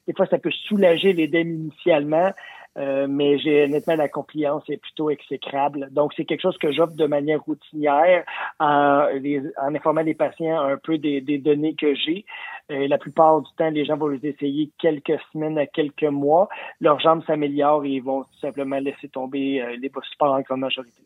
des 0.07 0.13
fois, 0.17 0.27
ça 0.27 0.39
peut 0.39 0.51
soulager 0.51 1.13
l'édème 1.13 1.55
initialement. 1.55 2.33
Euh, 2.79 3.07
mais 3.09 3.39
j'ai 3.39 3.65
honnêtement 3.65 3.97
la 3.97 4.09
compliance 4.09 4.63
est 4.69 4.79
plutôt 4.79 5.11
exécrable. 5.11 5.89
Donc 5.91 6.13
c'est 6.17 6.25
quelque 6.25 6.41
chose 6.41 6.57
que 6.57 6.73
j'offre 6.73 6.95
de 6.95 7.07
manière 7.07 7.43
routinière 7.43 8.25
en, 8.59 9.09
informant 9.75 10.03
les 10.03 10.15
patients 10.15 10.59
un 10.59 10.79
peu 10.79 10.97
des, 10.99 11.21
données 11.39 11.75
que 11.75 11.95
j'ai. 11.95 12.25
Euh, 12.71 12.89
la 12.89 12.97
plupart 12.97 13.43
du 13.43 13.51
temps, 13.59 13.71
les 13.71 13.85
gens 13.85 13.97
vont 13.97 14.09
les 14.09 14.27
essayer 14.27 14.71
quelques 14.79 15.19
semaines 15.33 15.59
à 15.59 15.67
quelques 15.67 16.03
mois. 16.05 16.49
Leurs 16.81 17.01
jambes 17.01 17.23
s'améliorent 17.27 17.85
et 17.85 17.91
ils 17.91 18.03
vont 18.03 18.23
tout 18.23 18.39
simplement 18.41 18.79
laisser 18.79 19.09
tomber 19.09 19.61
euh, 19.61 19.77
les 19.77 19.91
sports 20.13 20.33
en 20.33 20.41
grande 20.41 20.61
majorité. 20.61 21.03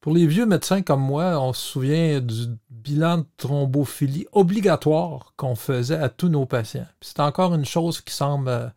Pour 0.00 0.12
les 0.14 0.26
vieux 0.26 0.46
médecins 0.46 0.82
comme 0.82 1.00
moi, 1.00 1.38
on 1.40 1.52
se 1.52 1.66
souvient 1.66 2.20
du 2.20 2.44
bilan 2.70 3.18
de 3.18 3.24
thrombophilie 3.36 4.26
obligatoire 4.32 5.32
qu'on 5.36 5.54
faisait 5.54 5.96
à 5.96 6.08
tous 6.08 6.28
nos 6.28 6.44
patients. 6.44 6.86
C'est 7.00 7.20
encore 7.20 7.54
une 7.54 7.64
chose 7.64 8.00
qui 8.00 8.12
semble 8.12 8.72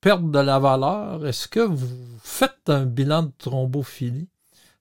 perdre 0.00 0.30
de 0.30 0.38
la 0.38 0.58
valeur, 0.58 1.26
est-ce 1.26 1.48
que 1.48 1.60
vous 1.60 2.18
faites 2.22 2.68
un 2.68 2.86
bilan 2.86 3.24
de 3.24 3.32
thrombophilie? 3.38 4.28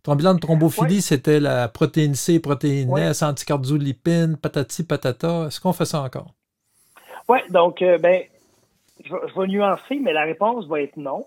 Ton 0.03 0.15
bilan 0.15 0.35
de 0.35 0.39
thrombophilie, 0.39 1.01
c'était 1.01 1.39
la 1.39 1.67
protéine 1.67 2.15
C, 2.15 2.39
protéine 2.39 2.97
S, 2.97 3.21
anticardiolipine, 3.21 4.37
patati 4.37 4.83
patata. 4.83 5.47
Est-ce 5.47 5.59
qu'on 5.59 5.73
fait 5.73 5.85
ça 5.85 6.01
encore? 6.01 6.33
Oui, 7.27 7.39
donc, 7.49 7.81
euh, 7.81 7.97
ben, 7.97 8.23
je, 9.03 9.39
vais 9.39 9.47
nuancer, 9.47 9.99
mais 10.01 10.13
la 10.13 10.23
réponse 10.23 10.65
va 10.67 10.81
être 10.81 10.97
non. 10.97 11.25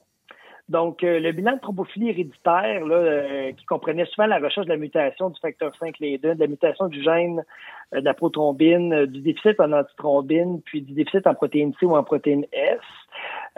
Donc, 0.69 1.03
euh, 1.03 1.19
le 1.19 1.33
bilan 1.33 1.57
de 1.57 1.61
thrombophilie 1.61 2.11
héréditaire, 2.11 2.87
là, 2.87 2.95
euh, 2.95 3.53
qui 3.53 3.65
comprenait 3.65 4.07
souvent 4.07 4.27
la 4.27 4.39
recherche 4.39 4.67
de 4.67 4.73
la 4.73 4.79
mutation 4.79 5.29
du 5.29 5.39
facteur 5.41 5.73
5 5.79 5.99
Leiden, 5.99 6.35
de 6.35 6.41
la 6.41 6.47
mutation 6.47 6.89
du 6.89 7.03
gène 7.03 7.45
de 7.93 8.01
la 8.01 8.15
prothrombine, 8.15 9.05
du 9.07 9.21
déficit 9.21 9.61
en 9.61 9.73
antithrombine, 9.73 10.63
puis 10.63 10.81
du 10.81 10.95
déficit 10.95 11.27
en 11.27 11.35
protéine 11.35 11.75
C 11.79 11.85
ou 11.85 11.95
en 11.95 12.03
protéine 12.03 12.47
S, 12.53 12.81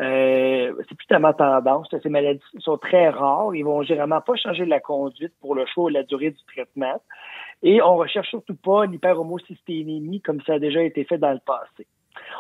euh, 0.01 0.75
c'est 0.88 0.97
plus 0.97 1.07
tellement 1.07 1.33
tendance. 1.33 1.88
Ces 2.03 2.09
maladies 2.09 2.40
sont 2.59 2.79
très 2.79 3.09
rares. 3.11 3.55
Ils 3.55 3.64
vont 3.64 3.83
généralement 3.83 4.21
pas 4.21 4.35
changer 4.37 4.64
la 4.64 4.81
conduite 4.81 5.33
pour 5.40 5.55
le 5.55 5.67
choix 5.67 5.85
ou 5.85 5.88
la 5.88 6.03
durée 6.03 6.31
du 6.31 6.43
traitement. 6.53 7.01
Et 7.62 7.81
on 7.81 7.97
recherche 7.97 8.29
surtout 8.29 8.57
pas 8.57 8.87
l'hyperhomocysténémie 8.87 10.21
comme 10.21 10.40
ça 10.43 10.55
a 10.55 10.59
déjà 10.59 10.83
été 10.83 11.05
fait 11.05 11.19
dans 11.19 11.33
le 11.33 11.40
passé. 11.45 11.87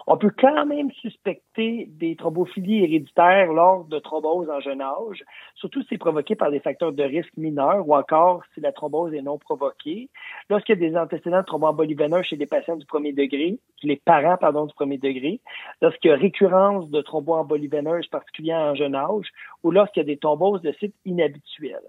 On 0.06 0.16
peut 0.16 0.32
quand 0.36 0.66
même 0.66 0.90
suspecter 0.92 1.86
des 1.90 2.16
thrombophilies 2.16 2.84
héréditaires 2.84 3.52
lors 3.52 3.84
de 3.84 3.98
thrombose 3.98 4.50
en 4.50 4.60
jeune 4.60 4.80
âge, 4.80 5.24
surtout 5.54 5.82
si 5.82 5.88
c'est 5.90 5.98
provoqué 5.98 6.34
par 6.34 6.50
des 6.50 6.60
facteurs 6.60 6.92
de 6.92 7.02
risque 7.02 7.36
mineurs 7.36 7.88
ou 7.88 7.94
encore 7.94 8.42
si 8.54 8.60
la 8.60 8.72
thrombose 8.72 9.14
est 9.14 9.22
non 9.22 9.38
provoquée. 9.38 10.10
Lorsqu'il 10.50 10.78
y 10.80 10.84
a 10.84 10.90
des 10.90 10.96
antécédents 10.96 11.40
de 11.40 11.46
thromboembolie 11.46 11.96
chez 12.22 12.36
des 12.36 12.46
patients 12.46 12.76
du 12.76 12.86
premier 12.86 13.12
degré, 13.12 13.58
les 13.82 13.96
parents, 13.96 14.36
pardon, 14.36 14.66
du 14.66 14.74
premier 14.74 14.98
degré, 14.98 15.40
lorsqu'il 15.80 16.10
y 16.10 16.14
a 16.14 16.16
récurrence 16.16 16.90
de 16.90 17.00
thromboembolie 17.00 17.68
veineuse 17.68 18.06
particulière 18.08 18.60
en 18.60 18.74
jeune 18.74 18.94
âge 18.94 19.30
ou 19.62 19.70
lorsqu'il 19.70 20.00
y 20.00 20.04
a 20.04 20.06
des 20.06 20.18
thromboses 20.18 20.62
de 20.62 20.72
sites 20.72 20.94
inhabituels. 21.04 21.80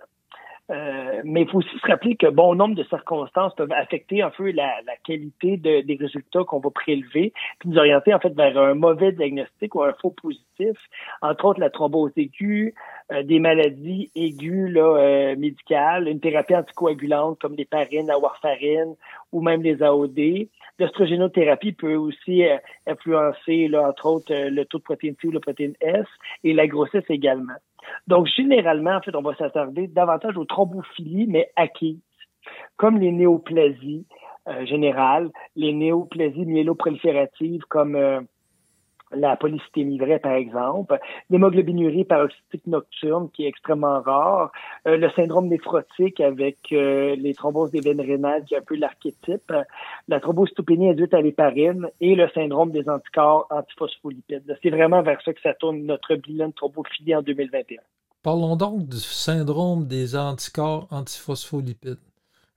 Euh, 0.71 1.21
mais 1.23 1.43
il 1.43 1.49
faut 1.49 1.59
aussi 1.59 1.77
se 1.77 1.87
rappeler 1.87 2.15
que 2.15 2.25
bon 2.25 2.55
nombre 2.55 2.73
de 2.73 2.83
circonstances 2.85 3.53
peuvent 3.53 3.71
affecter 3.71 4.23
un 4.23 4.31
peu 4.31 4.49
la, 4.51 4.71
qualité 5.03 5.57
des 5.57 5.97
résultats 5.99 6.43
qu'on 6.43 6.59
va 6.59 6.71
prélever, 6.71 7.33
puis 7.59 7.69
nous 7.69 7.77
orienter 7.77 8.13
en 8.13 8.19
fait 8.19 8.33
vers 8.33 8.57
un 8.57 8.73
mauvais 8.73 9.11
diagnostic 9.11 9.75
ou 9.75 9.83
un 9.83 9.93
faux 10.01 10.09
positif, 10.09 10.75
entre 11.21 11.45
autres 11.45 11.59
la 11.59 11.69
thrombose 11.69 12.11
aiguë, 12.17 12.73
euh, 13.11 13.21
des 13.21 13.37
maladies 13.37 14.09
aiguës 14.15 14.71
là, 14.71 14.81
euh, 14.81 15.35
médicales, 15.35 16.07
une 16.07 16.19
thérapie 16.19 16.55
anticoagulante 16.55 17.37
comme 17.39 17.55
les 17.55 17.65
parines, 17.65 18.07
la 18.07 18.17
warfarine 18.17 18.95
ou 19.31 19.41
même 19.41 19.61
les 19.61 19.83
AOD. 19.83 20.49
L'ostrogénothérapie 20.79 21.73
peut 21.73 21.95
aussi 21.95 22.43
influencer, 22.87 23.67
là, 23.67 23.87
entre 23.87 24.07
autres, 24.07 24.33
le 24.33 24.65
taux 24.65 24.79
de 24.79 24.83
protéine 24.83 25.15
C 25.21 25.27
ou 25.27 25.31
la 25.31 25.39
protéine 25.39 25.75
S 25.79 26.05
et 26.43 26.53
la 26.53 26.67
grossesse 26.67 27.05
également. 27.09 27.53
Donc, 28.07 28.27
généralement, 28.27 28.95
en 28.95 29.01
fait, 29.01 29.15
on 29.15 29.21
va 29.21 29.35
s'attarder 29.35 29.87
davantage 29.87 30.37
aux 30.37 30.45
thrombophilies, 30.45 31.27
mais 31.27 31.51
acquises, 31.55 31.99
comme 32.77 32.99
les 32.99 33.11
néoplasies 33.11 34.05
euh, 34.47 34.65
générales, 34.65 35.31
les 35.55 35.73
néoplasies 35.73 36.45
myéloprolifératives, 36.45 37.63
comme 37.69 37.95
euh, 37.95 38.21
la 39.11 39.35
polycythémie 39.35 39.97
vraie, 39.97 40.19
par 40.19 40.33
exemple, 40.33 40.99
l'hémoglobinurie 41.29 42.05
paroxystique 42.05 42.65
nocturne, 42.67 43.29
qui 43.31 43.45
est 43.45 43.47
extrêmement 43.47 44.01
rare, 44.01 44.51
euh, 44.87 44.97
le 44.97 45.09
syndrome 45.11 45.47
néphrotique 45.47 46.19
avec 46.19 46.57
euh, 46.71 47.15
les 47.15 47.33
thromboses 47.33 47.71
des 47.71 47.81
veines 47.81 48.01
rénales, 48.01 48.43
qui 48.45 48.55
est 48.55 48.57
un 48.57 48.61
peu 48.61 48.75
l'archétype, 48.75 49.53
la 50.07 50.19
thrombocytopénie 50.19 50.89
induite 50.89 51.13
à 51.13 51.21
l'héparine 51.21 51.89
et 52.01 52.15
le 52.15 52.27
syndrome 52.29 52.71
des 52.71 52.89
anticorps 52.89 53.47
antiphospholipides. 53.49 54.57
C'est 54.61 54.69
vraiment 54.69 55.01
vers 55.01 55.21
ça 55.21 55.33
que 55.33 55.41
ça 55.41 55.53
tourne 55.53 55.83
notre 55.83 56.15
bilan 56.15 56.49
de 56.49 56.53
thrombophilie 56.53 57.15
en 57.15 57.21
2021. 57.21 57.81
Parlons 58.23 58.55
donc 58.55 58.87
du 58.87 58.97
syndrome 58.97 59.85
des 59.85 60.15
anticorps 60.15 60.87
antiphospholipides. 60.89 61.99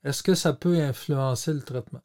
Est-ce 0.02 0.22
que 0.22 0.34
ça 0.34 0.54
peut 0.54 0.78
influencer 0.80 1.52
le 1.52 1.60
traitement? 1.60 2.00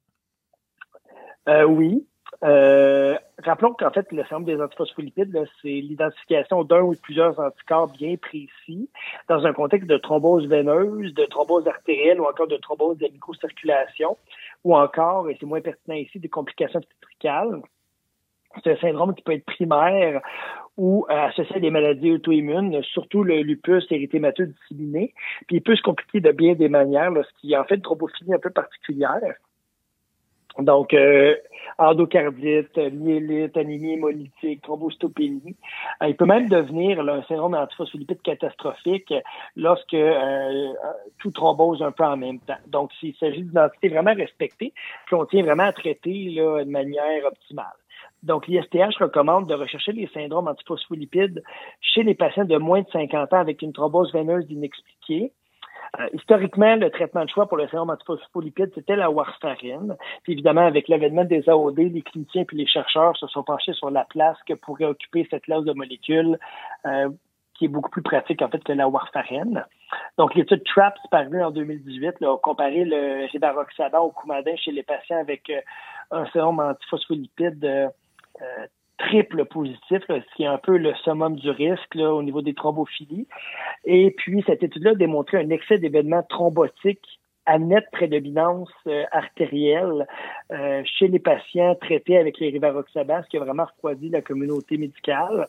Euh, 1.48 1.64
oui. 1.64 2.06
Euh, 2.44 3.16
rappelons 3.42 3.74
qu'en 3.74 3.92
fait, 3.92 4.12
le 4.12 4.24
syndrome 4.24 4.44
des 4.44 4.62
antiphospholipides, 4.62 5.46
c'est 5.62 5.70
l'identification 5.70 6.64
d'un 6.66 6.82
ou 6.82 6.94
plusieurs 7.02 7.40
anticorps 7.40 7.88
bien 7.88 8.18
précis 8.18 8.90
dans 9.30 9.46
un 9.46 9.54
contexte 9.54 9.88
de 9.88 9.98
thrombose 9.98 10.48
veineuse, 10.48 11.14
de 11.14 11.26
thrombose 11.26 11.68
artérielle 11.68 12.20
ou 12.20 12.26
encore 12.26 12.48
de 12.48 12.58
thrombose 12.58 12.98
de 12.98 13.06
la 13.06 13.12
microcirculation, 13.12 14.18
ou 14.66 14.76
encore, 14.76 15.30
et 15.30 15.38
c'est 15.40 15.46
moins 15.46 15.62
pertinent 15.62 15.96
ici, 15.96 16.20
des 16.20 16.28
complications 16.28 16.80
obstétricales. 16.80 17.62
C'est 18.64 18.74
un 18.74 18.78
syndrome 18.78 19.16
qui 19.16 19.24
peut 19.24 19.32
être 19.32 19.46
primaire 19.46 20.22
ou 20.76 21.06
euh, 21.10 21.14
associé 21.14 21.56
à 21.56 21.60
des 21.60 21.72
maladies 21.72 22.12
auto-immunes, 22.12 22.84
surtout 22.84 23.24
le 23.24 23.42
lupus 23.42 23.86
érythémateux 23.90 24.48
disséminé. 24.48 25.14
Puis 25.48 25.58
il 25.58 25.62
peut 25.62 25.76
se 25.76 25.82
compliquer 25.82 26.20
de 26.20 26.32
bien 26.32 26.56
des 26.56 26.70
manières, 26.70 27.12
lorsqu'il 27.12 27.52
y 27.52 27.56
a 27.56 27.62
en 27.62 27.64
fait 27.64 27.76
une 27.76 27.82
thrombophilie 27.82 28.34
un 28.34 28.40
peu 28.40 28.50
particulière. 28.50 29.36
Donc, 30.60 30.94
euh, 30.94 31.36
endocardite, 31.80 32.78
myélite, 32.78 33.58
anémie 33.58 33.94
hémolytique, 33.94 34.62
thrombocytopénie. 34.62 35.56
Euh, 36.02 36.08
il 36.08 36.16
peut 36.16 36.26
même 36.26 36.48
devenir 36.48 37.00
un 37.00 37.24
syndrome 37.24 37.54
d'antiphospholipide 37.54 38.22
catastrophique 38.22 39.14
lorsque 39.56 39.94
euh, 39.94 40.74
tout 41.18 41.32
thrombose 41.32 41.82
un 41.82 41.92
peu 41.92 42.04
en 42.04 42.18
même 42.18 42.40
temps. 42.40 42.60
Donc, 42.68 42.92
s'il 43.00 43.16
s'agit 43.16 43.42
d'identité 43.42 43.90
vraiment 43.90 44.14
respectée, 44.14 44.74
puis 45.06 45.16
on 45.16 45.26
tient 45.26 45.44
vraiment 45.44 45.64
à 45.64 45.74
traiter 45.74 46.30
là, 46.30 46.64
de 46.64 46.70
manière 46.70 47.26
optimale. 47.26 47.74
Donc, 48.22 48.48
l'ISTH 48.48 48.98
recommande 49.00 49.48
de 49.48 49.54
rechercher 49.54 49.92
les 49.92 50.08
syndromes 50.14 50.48
antiphospholipides 50.48 51.44
chez 51.82 52.04
les 52.04 52.16
patients 52.16 52.46
de 52.46 52.58
moins 52.58 52.82
de 52.82 52.90
50 52.92 53.34
ans 53.34 53.40
avec 53.40 53.62
une 53.62 53.74
thrombose 53.74 54.14
veineuse 54.14 54.46
inexpliquée. 54.50 55.34
Euh, 56.00 56.08
historiquement, 56.14 56.76
le 56.76 56.90
traitement 56.90 57.24
de 57.24 57.30
choix 57.30 57.48
pour 57.48 57.58
le 57.58 57.68
syndrome 57.68 57.92
antiphospholipide, 57.92 58.72
c'était 58.74 58.96
la 58.96 59.12
warfarine. 59.12 59.96
Puis 60.24 60.34
évidemment, 60.34 60.66
avec 60.66 60.88
l'avènement 60.88 61.24
des 61.24 61.48
AOD, 61.48 61.78
les 61.78 62.02
cliniciens 62.02 62.46
puis 62.46 62.58
les 62.58 62.66
chercheurs 62.66 63.16
se 63.18 63.28
sont 63.28 63.44
penchés 63.44 63.74
sur 63.74 63.92
la 63.92 64.04
place 64.06 64.38
que 64.48 64.54
pourrait 64.54 64.86
occuper 64.86 65.28
cette 65.30 65.44
classe 65.44 65.64
de 65.64 65.74
molécules 65.74 66.40
euh, 66.88 67.10
qui 67.54 67.66
est 67.66 67.68
beaucoup 67.68 67.92
plus 67.92 68.02
pratique 68.02 68.42
en 68.42 68.50
fait 68.50 68.64
que 68.64 68.74
la 68.74 68.88
warfarine. 68.88 69.66
Donc, 70.18 70.34
l'étude 70.34 70.64
TRAPS 70.64 71.00
parue 71.12 71.44
en 71.44 71.52
2018 71.52 72.20
là, 72.22 72.34
a 72.34 72.38
comparé 72.38 72.86
le 72.86 73.32
rivaroxaban 73.32 74.00
au 74.00 74.10
coumadin 74.10 74.56
chez 74.56 74.72
les 74.72 74.82
patients 74.82 75.20
avec 75.20 75.48
euh, 75.52 75.62
un 76.10 76.26
syndrome 76.32 76.60
antiphospholipide 76.60 77.92
triple 79.08 79.46
positif, 79.46 80.02
ce 80.08 80.36
qui 80.36 80.44
est 80.44 80.48
un 80.48 80.58
peu 80.58 80.78
le 80.78 80.94
summum 81.04 81.36
du 81.36 81.50
risque 81.50 81.96
là, 81.96 82.14
au 82.14 82.24
niveau 82.24 82.42
des 82.42 82.54
thrombophilies. 82.54 83.28
Et 83.86 84.12
puis, 84.12 84.44
cette 84.48 84.64
étude-là 84.64 84.92
a 84.92 84.96
démontré 84.96 85.38
un 85.38 85.50
excès 85.50 85.78
d'événements 85.78 86.24
thrombotiques 86.24 87.20
à 87.46 87.60
nette 87.60 87.90
prédominance 87.92 88.72
euh, 88.88 89.04
artérielle 89.12 90.08
euh, 90.52 90.82
chez 90.86 91.10
les 91.10 91.20
patients 91.20 91.76
traités 91.76 92.18
avec 92.18 92.40
les 92.40 92.50
rivaroxaban, 92.50 93.22
ce 93.24 93.28
qui 93.28 93.38
a 93.38 93.42
vraiment 93.42 93.66
refroidi 93.66 94.10
la 94.10 94.22
communauté 94.22 94.78
médicale. 94.78 95.48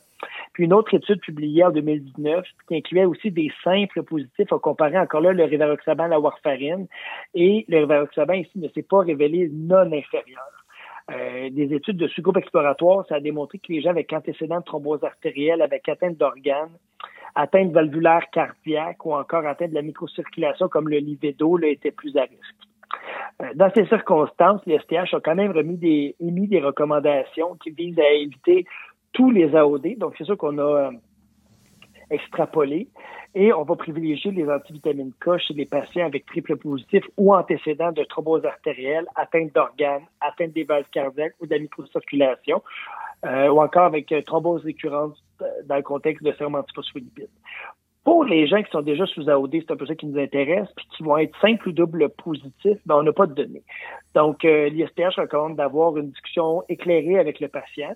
Puis 0.54 0.64
une 0.64 0.72
autre 0.72 0.92
étude 0.94 1.20
publiée 1.20 1.64
en 1.64 1.70
2019 1.70 2.44
qui 2.66 2.76
incluait 2.76 3.04
aussi 3.04 3.30
des 3.30 3.52
simples 3.62 4.02
positifs 4.02 4.52
a 4.52 4.58
comparé 4.58 4.98
encore 4.98 5.20
là 5.20 5.32
le 5.32 5.44
rivaroxaban 5.44 6.04
à 6.04 6.08
la 6.08 6.18
warfarine 6.18 6.88
et 7.34 7.64
le 7.68 7.78
rivaroxaban 7.80 8.34
ici 8.34 8.58
ne 8.58 8.68
s'est 8.68 8.82
pas 8.82 9.00
révélé 9.00 9.48
non 9.52 9.92
inférieur. 9.92 10.63
Euh, 11.10 11.50
des 11.50 11.74
études 11.74 11.98
de 11.98 12.08
sous-groupe 12.08 12.38
exploratoire, 12.38 13.04
ça 13.08 13.16
a 13.16 13.20
démontré 13.20 13.58
que 13.58 13.70
les 13.72 13.82
gens 13.82 13.90
avec 13.90 14.12
antécédents 14.12 14.60
de 14.60 14.64
thrombose 14.64 15.04
artérielle, 15.04 15.60
avec 15.60 15.86
atteinte 15.88 16.16
d'organes, 16.16 16.70
atteinte 17.34 17.72
valvulaire 17.72 18.30
cardiaque 18.32 19.04
ou 19.04 19.12
encore 19.14 19.46
atteinte 19.46 19.70
de 19.70 19.74
la 19.74 19.82
microcirculation 19.82 20.68
comme 20.68 20.88
le 20.88 20.98
livedo, 20.98 21.58
là, 21.58 21.68
étaient 21.68 21.90
plus 21.90 22.16
à 22.16 22.22
risque. 22.22 22.56
Euh, 23.42 23.46
dans 23.54 23.70
ces 23.74 23.84
circonstances, 23.86 24.62
l'STH 24.66 25.12
a 25.12 25.20
quand 25.20 25.34
même 25.34 25.52
remis 25.52 25.76
des, 25.76 26.16
émis 26.20 26.48
des 26.48 26.60
recommandations 26.60 27.56
qui 27.56 27.70
visent 27.70 27.98
à 27.98 28.10
éviter 28.10 28.64
tous 29.12 29.30
les 29.30 29.54
AOD. 29.54 29.98
Donc, 29.98 30.14
c'est 30.16 30.24
sûr 30.24 30.38
qu'on 30.38 30.58
a 30.58 30.90
euh, 32.10 32.14
extrapolé 32.14 32.88
et 33.34 33.52
on 33.52 33.64
va 33.64 33.76
privilégier 33.76 34.30
les 34.30 34.48
antivitamines 34.48 35.12
K 35.20 35.38
chez 35.38 35.54
les 35.54 35.66
patients 35.66 36.06
avec 36.06 36.26
triple 36.26 36.56
positif 36.56 37.04
ou 37.16 37.34
antécédent 37.34 37.92
de 37.92 38.04
thrombose 38.04 38.44
artérielle, 38.44 39.06
atteinte 39.16 39.52
d'organes, 39.54 40.04
atteinte 40.20 40.52
des 40.52 40.64
valves 40.64 40.88
cardiaques 40.92 41.34
ou 41.40 41.46
de 41.46 41.54
la 41.54 41.58
microcirculation, 41.58 42.62
euh, 43.24 43.48
ou 43.48 43.60
encore 43.60 43.84
avec 43.84 44.12
euh, 44.12 44.22
thrombose 44.22 44.62
récurrente 44.64 45.16
euh, 45.42 45.46
dans 45.66 45.76
le 45.76 45.82
contexte 45.82 46.24
de 46.24 46.32
sérum 46.32 46.54
antiphospholipide. 46.54 47.28
Pour 48.04 48.24
les 48.24 48.46
gens 48.46 48.62
qui 48.62 48.70
sont 48.70 48.82
déjà 48.82 49.06
sous 49.06 49.30
AOD, 49.30 49.50
c'est 49.52 49.70
un 49.70 49.76
peu 49.76 49.86
ça 49.86 49.94
qui 49.94 50.06
nous 50.06 50.20
intéresse, 50.20 50.68
puis 50.76 50.86
qui 50.94 51.02
vont 51.02 51.16
être 51.16 51.34
simple 51.40 51.70
ou 51.70 51.72
double 51.72 52.10
positifs, 52.10 52.78
ben 52.84 52.96
on 52.96 53.02
n'a 53.02 53.14
pas 53.14 53.26
de 53.26 53.32
données. 53.32 53.62
Donc, 54.14 54.44
euh, 54.44 54.68
l'ISPH 54.68 55.16
recommande 55.16 55.56
d'avoir 55.56 55.96
une 55.96 56.10
discussion 56.10 56.62
éclairée 56.68 57.18
avec 57.18 57.40
le 57.40 57.48
patient. 57.48 57.94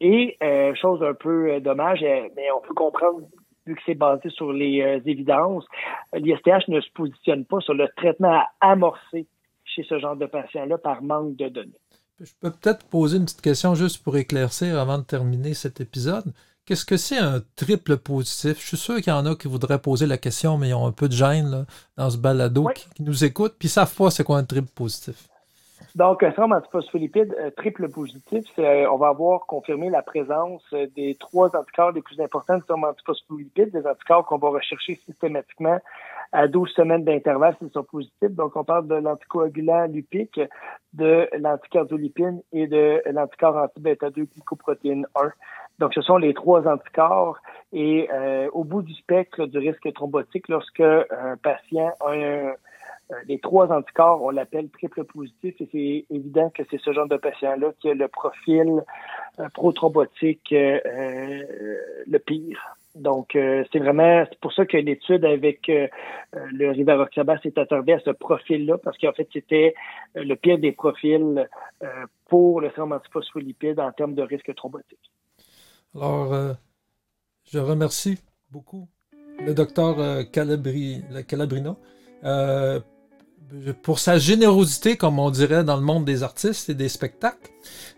Et, 0.00 0.36
chose 0.80 1.02
un 1.02 1.14
peu 1.14 1.60
dommage, 1.60 2.00
mais 2.00 2.50
on 2.56 2.60
peut 2.60 2.74
comprendre 2.74 3.22
vu 3.66 3.74
que 3.74 3.82
c'est 3.86 3.94
basé 3.94 4.30
sur 4.30 4.52
les 4.52 4.82
euh, 4.82 5.00
évidences, 5.04 5.64
l'ISTH 6.14 6.68
ne 6.68 6.80
se 6.80 6.90
positionne 6.92 7.44
pas 7.44 7.60
sur 7.60 7.74
le 7.74 7.88
traitement 7.96 8.40
à 8.40 8.48
amorcer 8.60 9.26
chez 9.64 9.84
ce 9.88 9.98
genre 9.98 10.16
de 10.16 10.26
patients-là 10.26 10.78
par 10.78 11.02
manque 11.02 11.36
de 11.36 11.48
données. 11.48 11.80
Je 12.18 12.32
peux 12.40 12.50
peut-être 12.50 12.86
poser 12.86 13.16
une 13.16 13.24
petite 13.24 13.40
question 13.40 13.74
juste 13.74 14.02
pour 14.02 14.16
éclaircir 14.16 14.78
avant 14.78 14.98
de 14.98 15.04
terminer 15.04 15.54
cet 15.54 15.80
épisode. 15.80 16.32
Qu'est-ce 16.66 16.84
que 16.84 16.98
c'est 16.98 17.18
un 17.18 17.40
triple 17.56 17.96
positif? 17.96 18.60
Je 18.60 18.66
suis 18.66 18.76
sûr 18.76 18.96
qu'il 18.96 19.08
y 19.08 19.16
en 19.16 19.24
a 19.24 19.34
qui 19.34 19.48
voudraient 19.48 19.80
poser 19.80 20.06
la 20.06 20.18
question, 20.18 20.58
mais 20.58 20.68
ils 20.68 20.74
ont 20.74 20.86
un 20.86 20.92
peu 20.92 21.08
de 21.08 21.14
gêne 21.14 21.64
dans 21.96 22.10
ce 22.10 22.18
balado 22.18 22.68
qui, 22.74 23.02
nous 23.02 23.24
écoute, 23.24 23.54
puis 23.58 23.68
ils 23.68 23.70
savent 23.70 23.94
pas 23.94 24.10
c'est 24.10 24.24
quoi 24.24 24.38
un 24.38 24.44
triple 24.44 24.70
positif. 24.74 25.28
Donc, 25.94 26.22
un 26.22 26.30
syndrome 26.30 26.52
antiphospholipide 26.52 27.34
euh, 27.38 27.50
triple 27.50 27.88
positif, 27.88 28.46
euh, 28.58 28.86
on 28.92 28.96
va 28.96 29.08
avoir 29.08 29.46
confirmé 29.46 29.90
la 29.90 30.02
présence 30.02 30.62
euh, 30.72 30.86
des 30.94 31.16
trois 31.18 31.54
anticorps 31.56 31.92
les 31.92 32.00
plus 32.00 32.20
importants 32.20 32.56
du 32.56 32.60
syndrome 32.66 32.84
antiphospholipide, 32.84 33.72
des 33.72 33.86
anticorps 33.86 34.24
qu'on 34.26 34.38
va 34.38 34.50
rechercher 34.50 35.00
systématiquement 35.06 35.78
à 36.32 36.46
12 36.46 36.70
semaines 36.70 37.04
d'intervalle 37.04 37.56
s'ils 37.58 37.70
sont 37.70 37.82
positifs. 37.82 38.30
Donc, 38.30 38.54
on 38.54 38.62
parle 38.62 38.86
de 38.86 38.94
l'anticoagulant 38.94 39.86
lupique, 39.86 40.40
de 40.92 41.28
l'anticardolipine 41.38 42.40
et 42.52 42.68
de 42.68 43.02
l'anticorps 43.10 43.56
anti-bêta-2 43.56 44.28
glycoprotéine 44.32 45.06
1. 45.16 45.30
Donc, 45.80 45.92
ce 45.94 46.02
sont 46.02 46.18
les 46.18 46.34
trois 46.34 46.68
anticorps. 46.68 47.38
Et 47.72 48.08
au 48.52 48.64
bout 48.64 48.82
du 48.82 48.94
spectre 48.94 49.46
du 49.46 49.58
risque 49.58 49.92
thrombotique, 49.92 50.48
lorsque 50.48 50.80
un 50.80 51.36
patient 51.42 51.92
a 52.00 52.10
un 52.10 52.50
euh, 52.50 52.52
les 53.26 53.38
trois 53.38 53.72
anticorps, 53.72 54.22
on 54.22 54.30
l'appelle 54.30 54.68
triple 54.70 55.04
positif 55.04 55.54
et 55.60 55.68
c'est 55.72 56.14
évident 56.14 56.50
que 56.50 56.62
c'est 56.70 56.80
ce 56.80 56.92
genre 56.92 57.08
de 57.08 57.16
patient-là 57.16 57.72
qui 57.80 57.90
a 57.90 57.94
le 57.94 58.08
profil 58.08 58.84
euh, 59.38 59.48
prothrombotique 59.54 60.52
euh, 60.52 61.42
le 62.06 62.18
pire. 62.18 62.76
Donc, 62.96 63.30
c'est 63.34 63.78
vraiment 63.78 64.24
c'est 64.28 64.40
pour 64.40 64.52
ça 64.52 64.66
que 64.66 64.76
l'étude 64.76 65.24
avec 65.24 65.68
le 65.68 66.70
rivaroxaban 66.70 67.38
s'est 67.40 67.56
attardée 67.56 67.92
à 67.92 68.00
ce 68.00 68.10
profil-là, 68.10 68.78
parce 68.78 68.98
qu'en 68.98 69.12
fait, 69.12 69.28
c'était 69.32 69.74
le 70.16 70.34
pire 70.34 70.58
des 70.58 70.72
profils 70.72 71.48
pour 72.28 72.60
le 72.60 72.68
syndrome 72.70 72.94
antiphospholipide 72.94 73.78
en 73.78 73.92
termes 73.92 74.16
de 74.16 74.22
risque 74.22 74.52
thrombotique. 74.56 75.12
Alors, 75.94 76.56
je 77.44 77.60
remercie 77.60 78.18
beaucoup 78.50 78.88
le 79.38 79.54
docteur 79.54 79.94
Calabri, 80.32 81.04
Calabrino 81.28 81.76
pour 83.82 83.98
sa 83.98 84.18
générosité, 84.18 84.96
comme 84.96 85.18
on 85.18 85.30
dirait 85.30 85.64
dans 85.64 85.76
le 85.76 85.82
monde 85.82 86.04
des 86.04 86.22
artistes 86.22 86.68
et 86.68 86.74
des 86.74 86.88
spectacles. 86.88 87.50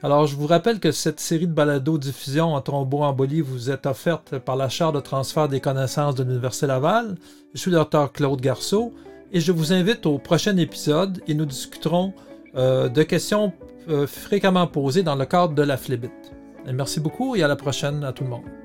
Alors, 0.03 0.27
je 0.27 0.37
vous 0.37 0.47
rappelle 0.47 0.81
que 0.81 0.93
cette 0.93 1.21
série 1.21 1.47
de 1.47 1.53
balado-diffusion 1.53 2.55
en 2.55 2.61
thromboembolie 2.61 3.41
vous 3.41 3.71
est 3.71 3.87
offerte 3.87 4.39
par 4.39 4.57
la 4.57 4.69
Chaire 4.69 4.93
de 4.93 5.01
transfert 5.01 5.49
des 5.49 5.61
connaissances 5.61 6.15
de 6.15 6.25
l'Université 6.25 6.67
Laval. 6.67 7.17
Je 7.55 7.61
suis 7.61 7.71
le 7.71 7.77
docteur 7.77 8.13
Claude 8.13 8.41
Garceau 8.41 8.93
et 9.33 9.41
je 9.41 9.53
vous 9.53 9.73
invite 9.73 10.07
au 10.07 10.19
prochain 10.19 10.57
épisode 10.57 11.23
et 11.27 11.35
nous 11.35 11.47
discuterons 11.47 12.13
euh, 12.57 12.89
de 12.89 13.03
questions 13.03 13.53
euh, 13.89 14.07
fréquemment 14.07 14.67
posées 14.67 15.03
dans 15.03 15.17
le 15.17 15.25
cadre 15.25 15.55
de 15.55 15.63
la 15.63 15.77
Flébite. 15.77 16.33
Merci 16.73 17.01
beaucoup 17.01 17.35
et 17.37 17.43
à 17.43 17.49
la 17.49 17.57
prochaine 17.57 18.05
à 18.05 18.13
tout 18.13 18.25
le 18.25 18.31
monde. 18.31 18.62